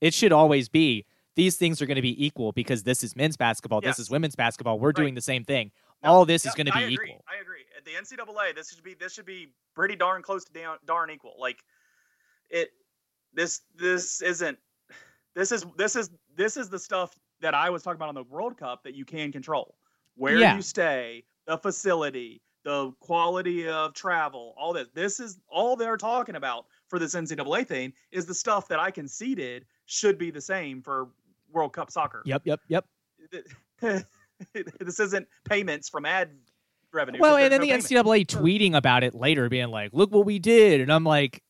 [0.01, 1.07] It should always be
[1.37, 3.97] these things are going to be equal because this is men's basketball, yes.
[3.97, 4.81] this is women's basketball.
[4.81, 4.97] We're right.
[4.97, 5.71] doing the same thing.
[6.03, 7.25] No, All this no, is going to be I agree, equal.
[7.29, 7.65] I agree.
[7.77, 11.11] At the NCAA, this should be this should be pretty darn close to darn, darn
[11.11, 11.35] equal.
[11.39, 11.63] Like
[12.51, 12.71] it,
[13.33, 14.59] this this isn't
[15.35, 18.25] this is this is this is the stuff that I was talking about on the
[18.25, 19.77] World Cup that you can control.
[20.17, 20.57] Where yeah.
[20.57, 24.89] you stay, the facility, the quality of travel, all this.
[24.95, 28.91] This is all they're talking about for this NCAA thing is the stuff that I
[28.91, 31.11] conceded should be the same for
[31.53, 32.23] World Cup soccer.
[32.25, 32.87] Yep, yep, yep.
[33.81, 36.31] this isn't payments from ad
[36.93, 37.21] revenue.
[37.21, 40.27] Well, and then there's the no NCAA tweeting about it later, being like, "Look what
[40.27, 41.43] we did," and I'm like.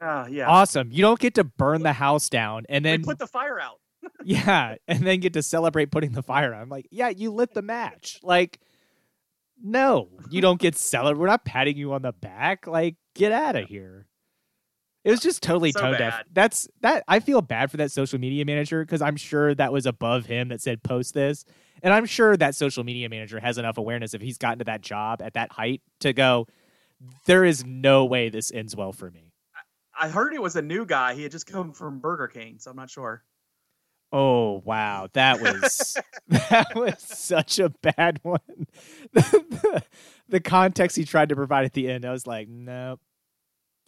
[0.00, 0.48] Uh, yeah.
[0.48, 0.90] "Awesome!
[0.90, 3.80] You don't get to burn the house down and then put the fire out.
[4.24, 7.52] yeah, and then get to celebrate putting the fire out." I'm like, "Yeah, you lit
[7.52, 8.60] the match." Like,
[9.62, 11.20] no, you don't get celebrate.
[11.20, 12.66] We're not patting you on the back.
[12.66, 14.06] Like, get out of here.
[15.04, 16.22] It was just totally So tone deaf.
[16.32, 17.04] That's that.
[17.08, 20.48] I feel bad for that social media manager because I'm sure that was above him
[20.48, 21.44] that said post this,
[21.82, 24.82] and I'm sure that social media manager has enough awareness if he's gotten to that
[24.82, 26.46] job at that height to go.
[27.24, 29.32] There is no way this ends well for me.
[29.98, 31.14] I heard it was a new guy.
[31.14, 33.22] He had just come from Burger King, so I'm not sure.
[34.12, 35.96] Oh wow, that was
[36.28, 38.40] that was such a bad one.
[39.12, 39.82] the,
[40.28, 43.00] the context he tried to provide at the end, I was like, nope.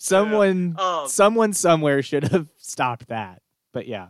[0.03, 3.43] Someone, Um, someone somewhere should have stopped that.
[3.73, 4.09] But yeah,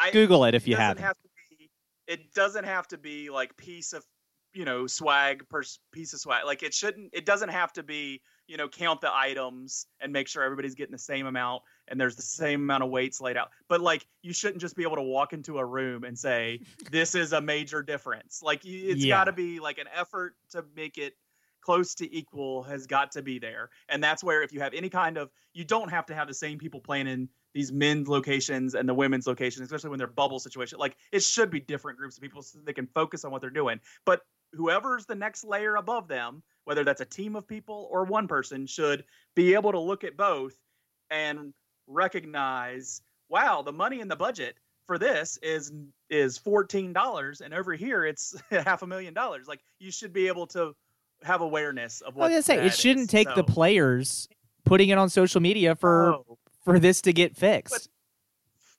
[0.00, 1.02] I, Google it if you haven't.
[1.02, 1.28] have to
[1.58, 1.70] be.
[2.06, 4.04] It doesn't have to be like piece of,
[4.54, 6.44] you know, swag per piece of swag.
[6.44, 7.10] Like it shouldn't.
[7.12, 8.22] It doesn't have to be.
[8.46, 12.16] You know, count the items and make sure everybody's getting the same amount and there's
[12.16, 13.50] the same amount of weights laid out.
[13.68, 16.60] But like, you shouldn't just be able to walk into a room and say
[16.90, 18.40] this is a major difference.
[18.42, 19.16] Like, it's Yeah.
[19.18, 21.12] got to be like an effort to make it
[21.68, 23.68] close to equal has got to be there.
[23.90, 26.32] And that's where if you have any kind of, you don't have to have the
[26.32, 30.38] same people playing in these men's locations and the women's locations, especially when they're bubble
[30.38, 30.78] situation.
[30.78, 33.50] Like it should be different groups of people so they can focus on what they're
[33.50, 33.80] doing.
[34.06, 34.22] But
[34.54, 38.66] whoever's the next layer above them, whether that's a team of people or one person,
[38.66, 39.04] should
[39.36, 40.56] be able to look at both
[41.10, 41.52] and
[41.86, 45.70] recognize, wow, the money in the budget for this is
[46.08, 49.46] is fourteen dollars, and over here it's half a million dollars.
[49.46, 50.74] Like you should be able to
[51.22, 52.24] have awareness of what.
[52.30, 53.10] I was gonna say it shouldn't is.
[53.10, 54.28] take the players
[54.64, 56.38] putting it on social media for Oh.
[56.64, 57.88] for this to get fixed.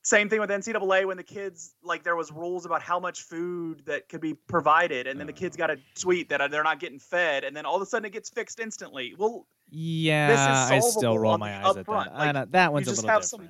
[0.02, 3.82] Same thing with NCAA when the kids like there was rules about how much food
[3.84, 6.80] that could be provided, and then the kids got a tweet that uh, they're not
[6.80, 9.14] getting fed, and then all of a sudden it gets fixed instantly.
[9.18, 12.14] Well, yeah, I still roll my eyes at that.
[12.14, 13.24] Like, that one's a little different.
[13.24, 13.48] some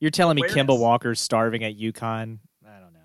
[0.00, 0.78] You're telling me Kemba.
[0.78, 2.38] Walker's starving at UConn?
[2.66, 2.98] I don't know.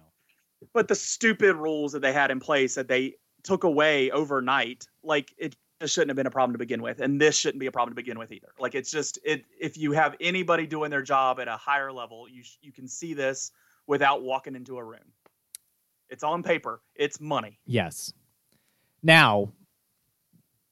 [0.73, 3.15] but the stupid rules that they had in place that they
[3.47, 7.19] took away overnight, like it just shouldn't have been a problem to begin with, and
[7.19, 8.49] this shouldn't be a problem to begin with either.
[8.59, 12.27] Like it's just it if you have anybody doing their job at a higher level,
[12.29, 13.51] you you can see this
[13.87, 15.13] without walking into a room.
[16.09, 16.81] It's on paper.
[16.93, 17.59] It's money.
[17.65, 18.13] Yes.
[19.01, 19.53] Now,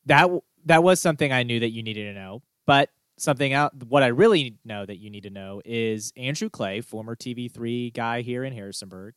[0.05, 0.29] that
[0.65, 4.07] that was something I knew that you needed to know, but something out what I
[4.07, 8.51] really know that you need to know is Andrew Clay, former TV3 guy here in
[8.51, 9.13] Harrisonburg,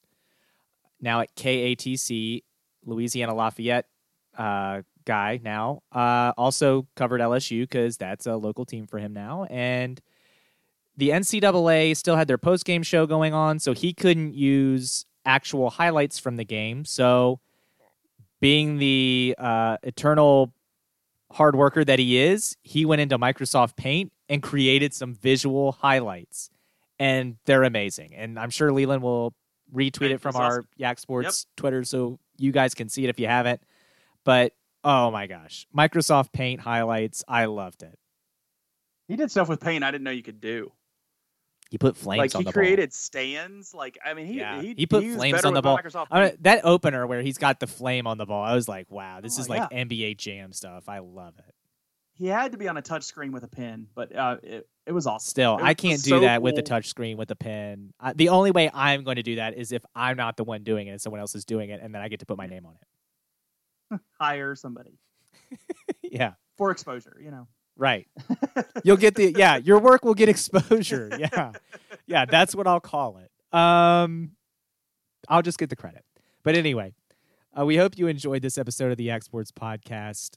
[1.00, 2.42] now at KATC,
[2.84, 3.86] Louisiana Lafayette
[4.36, 9.44] uh, guy now, uh, also covered LSU because that's a local team for him now,
[9.44, 10.00] and
[10.96, 15.70] the NCAA still had their post game show going on, so he couldn't use actual
[15.70, 16.84] highlights from the game.
[16.84, 17.40] So,
[18.40, 20.52] being the uh, eternal
[21.32, 26.50] hard worker that he is, he went into Microsoft Paint and created some visual highlights,
[26.98, 28.14] and they're amazing.
[28.14, 29.34] And I'm sure Leland will
[29.74, 30.68] retweet it from That's our awesome.
[30.76, 33.60] Yak Sports Twitter so you guys can see it if you haven't.
[34.24, 34.54] But
[34.84, 37.98] oh my gosh, Microsoft Paint highlights, I loved it.
[39.08, 40.70] He did stuff with paint I didn't know you could do.
[41.70, 43.74] He put flames like on he the created stands.
[43.74, 45.78] Like I mean, he Yeah, he, he put was flames on the ball.
[46.10, 48.90] I mean, that opener where he's got the flame on the ball, I was like,
[48.90, 50.88] wow, this Oh, is like NBA Jam stuff.
[50.88, 51.54] I love it.
[52.14, 54.94] he had to be on a touch screen with a pen, but uh, it, it
[54.94, 55.28] was awesome.
[55.28, 56.68] Still, I can't do so that with the cool.
[56.68, 57.92] touch screen with a pen.
[58.00, 60.64] I, the only way I'm going to do that is if I'm not the one
[60.64, 62.46] doing it and someone else is doing it, and then I get to put my
[62.46, 62.74] name on
[63.92, 64.00] it.
[64.18, 64.98] Hire somebody
[66.02, 67.18] yeah, for exposure.
[67.22, 67.48] You know.
[67.76, 68.08] right.
[68.82, 69.56] You'll get the yeah.
[69.56, 71.10] Your work will get exposure.
[71.18, 71.52] Yeah,
[72.06, 72.24] yeah.
[72.24, 73.30] That's what I'll call it.
[73.56, 74.30] Um,
[75.28, 76.04] I'll just get the credit.
[76.44, 76.94] But anyway,
[77.58, 80.36] uh, we hope you enjoyed this episode of the Yak Sports Podcast.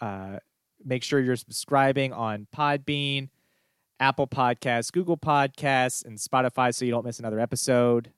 [0.00, 0.38] Uh,
[0.84, 3.28] make sure you're subscribing on Podbean,
[4.02, 8.10] Apple Podcasts, Google Podcasts, and Spotify so you don't miss another episode.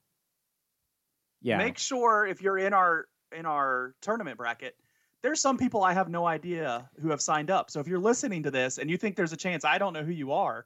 [1.42, 1.58] Yeah.
[1.58, 3.06] Make sure if you're in our
[3.36, 4.76] in our tournament bracket,
[5.20, 7.70] there's some people I have no idea who have signed up.
[7.70, 10.02] So if you're listening to this and you think there's a chance I don't know
[10.02, 10.64] who you are,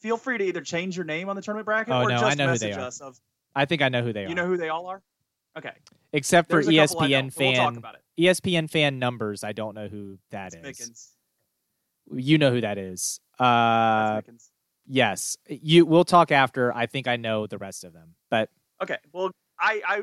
[0.00, 2.36] feel free to either change your name on the tournament bracket Oh, or no, just
[2.36, 3.20] message us of
[3.54, 4.28] I think I know who they are.
[4.28, 5.00] you know who they all are.
[5.56, 5.72] Okay,
[6.12, 8.02] Except for there's a I ESPN so We'll talk about it.
[8.20, 10.60] ESPN fan numbers, I don't know who that is.
[10.60, 11.08] Mickens.
[12.12, 13.20] You know who that is.
[13.38, 14.22] Uh.
[14.86, 15.36] Yes.
[15.48, 16.74] You we'll talk after.
[16.74, 18.14] I think I know the rest of them.
[18.30, 18.50] But
[18.82, 18.98] Okay.
[19.12, 20.02] Well, I, I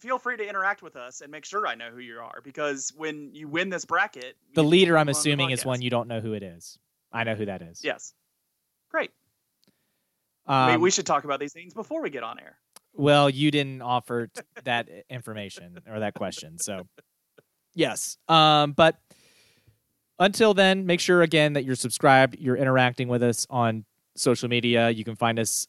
[0.00, 2.92] feel free to interact with us and make sure I know who you are because
[2.96, 6.32] when you win this bracket, the leader I'm assuming is one you don't know who
[6.34, 6.78] it is.
[7.12, 7.80] I know who that is.
[7.84, 8.12] Yes.
[8.90, 9.10] Great.
[10.48, 12.56] Maybe Um, we should talk about these things before we get on air.
[12.94, 16.86] well, you didn't offer t- that information or that question, so
[17.74, 18.16] yes.
[18.28, 18.98] Um, but
[20.18, 22.36] until then, make sure again that you're subscribed.
[22.38, 23.84] You're interacting with us on
[24.18, 24.90] social media.
[24.90, 25.66] You can find us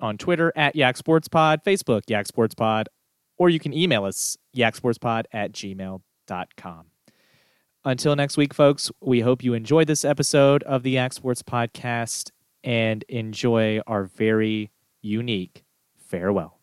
[0.00, 2.88] on Twitter at Yak Sports Pod, Facebook Yak Sports Pod,
[3.38, 6.86] or you can email us yaksportspod at gmail.com.
[7.84, 12.30] Until next week, folks, we hope you enjoyed this episode of the Yak Sports Podcast
[12.64, 15.64] and enjoy our very unique
[15.96, 16.58] farewell.